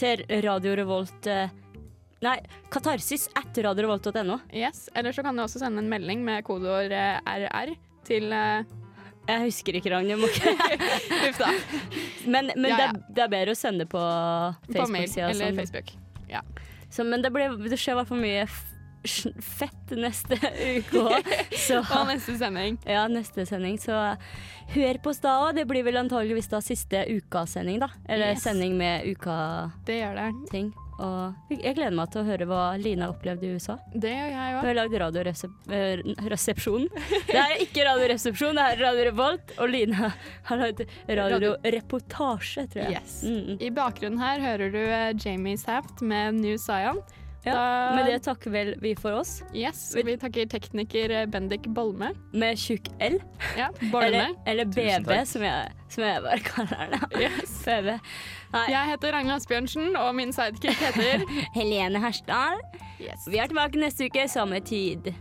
Til 0.00 0.24
Radio 0.44 0.74
Revolt 0.76 1.26
eh, 1.26 1.48
Nei, 2.24 2.38
katarsis 2.72 3.28
at 3.36 3.52
radiorevolt.no. 3.54 4.38
Yes. 4.52 4.88
Eller 4.96 5.12
så 5.12 5.22
kan 5.22 5.36
du 5.36 5.42
også 5.44 5.60
sende 5.60 5.78
en 5.84 5.88
melding 5.92 6.24
med 6.24 6.42
kodeord 6.44 6.90
eh, 6.90 7.20
RR 7.28 7.74
til 8.08 8.32
eh, 8.32 8.64
Jeg 9.28 9.40
husker 9.44 9.74
ikke, 9.76 9.90
Ragnhild. 9.92 10.20
må 10.22 10.28
ikke- 10.32 10.56
Uff 11.28 11.38
da. 11.38 11.50
Men, 12.26 12.50
men 12.56 12.70
Ja, 12.70 12.76
det, 12.76 12.86
er- 12.88 13.02
det 13.14 13.22
er 13.24 13.28
bedre 13.28 13.52
å 13.52 13.56
sende 13.60 13.84
på 13.86 14.00
På 14.00 14.88
mail 14.88 15.04
Facebook-sida. 15.08 15.28
eller. 15.30 15.52
Facebook. 15.60 15.92
Ja. 16.30 16.40
Så, 16.90 17.04
men 17.04 17.20
det, 17.22 17.32
ble, 17.34 17.48
det 17.68 17.76
skjer 17.78 17.92
i 17.92 18.00
hvert 18.00 18.08
fall 18.08 18.22
mye 18.24 18.42
f 18.48 18.62
fett 19.06 19.94
neste 19.96 20.38
uke 20.78 21.02
òg. 21.02 21.30
Og 21.96 22.06
neste 22.12 22.36
sending. 22.40 22.78
Ja, 22.86 23.06
neste 23.10 23.46
sending. 23.48 23.78
Så 23.82 23.94
hør 24.76 24.98
på 25.02 25.12
oss 25.14 25.20
da 25.24 25.36
òg. 25.46 25.54
Det 25.60 25.66
blir 25.70 25.84
vel 25.86 26.00
antageligvis 26.02 26.50
da 26.52 26.60
siste 26.64 27.04
ukasending, 27.16 27.78
da. 27.84 27.88
Eller 28.08 28.34
Yes. 28.34 28.42
sending 28.46 28.74
med 28.78 29.06
uka-ting. 29.12 29.84
Det 29.86 30.00
gjør 30.02 30.18
det. 30.20 30.66
Og 30.96 31.50
jeg 31.52 31.74
gleder 31.76 31.92
meg 31.92 32.08
til 32.08 32.22
å 32.22 32.24
høre 32.24 32.46
hva 32.48 32.60
Lina 32.80 33.10
opplevde 33.12 33.44
i 33.44 33.50
USA. 33.58 33.74
Det 33.92 34.08
gjør 34.14 34.30
jeg 34.32 34.52
Hun 34.54 34.56
òg. 34.56 34.64
har 34.64 34.76
lagd 34.78 34.94
Radioresepsjonen. 35.02 36.86
Det 37.28 37.36
er 37.36 37.52
ikke 37.60 37.84
Radioresepsjon, 37.84 38.56
det 38.56 38.64
er 38.64 38.80
Radio 38.80 39.04
Revolt. 39.10 39.52
Og 39.60 39.68
Lina 39.74 40.08
har 40.48 40.56
lagd 40.62 40.80
Radioreportasje, 41.18 42.64
tror 42.72 42.86
jeg. 42.86 42.96
Yes. 43.02 43.18
Mm. 43.28 43.58
I 43.60 43.70
bakgrunnen 43.76 44.22
her 44.24 44.40
hører 44.40 44.72
du 44.72 44.80
eh, 44.80 45.12
Jamie 45.20 45.60
Saft 45.60 46.00
med 46.00 46.40
New 46.40 46.56
Zion. 46.56 47.02
Ja, 47.46 47.52
Da- 47.54 47.94
Med 47.94 48.06
det 48.10 48.16
takker 48.26 48.50
vel 48.50 48.72
vi 48.82 48.94
for 48.98 49.12
oss. 49.20 49.42
Yes, 49.54 49.94
vi 49.94 50.16
takker 50.18 50.48
tekniker 50.50 51.10
eh, 51.14 51.26
Bendik 51.30 51.68
Bolme. 51.74 52.08
Med 52.34 52.58
tjukk 52.58 52.88
L. 53.00 53.20
Ja, 53.56 53.68
Bolme. 53.92 54.08
Eller, 54.08 54.34
eller 54.46 54.64
BB, 54.66 55.12
som 55.30 55.42
jeg, 55.46 55.70
som 55.88 56.04
jeg 56.04 56.22
bare 56.26 56.40
kaller 56.48 56.96
det. 56.96 57.02
Yes. 57.22 57.54
BB. 57.66 57.92
Nei, 58.56 58.64
Jeg 58.72 58.90
heter 58.90 59.12
Ragnhild 59.14 59.36
Asbjørnsen, 59.40 59.94
og 59.96 60.14
min 60.18 60.32
sidekick 60.34 60.74
heter 60.80 61.22
Helene 61.54 62.00
Hersdal. 62.02 62.58
yes. 63.00 63.26
Vi 63.30 63.38
er 63.38 63.46
tilbake 63.50 63.78
neste 63.78 64.06
uke, 64.10 64.26
samme 64.28 64.60
tid. 64.60 65.12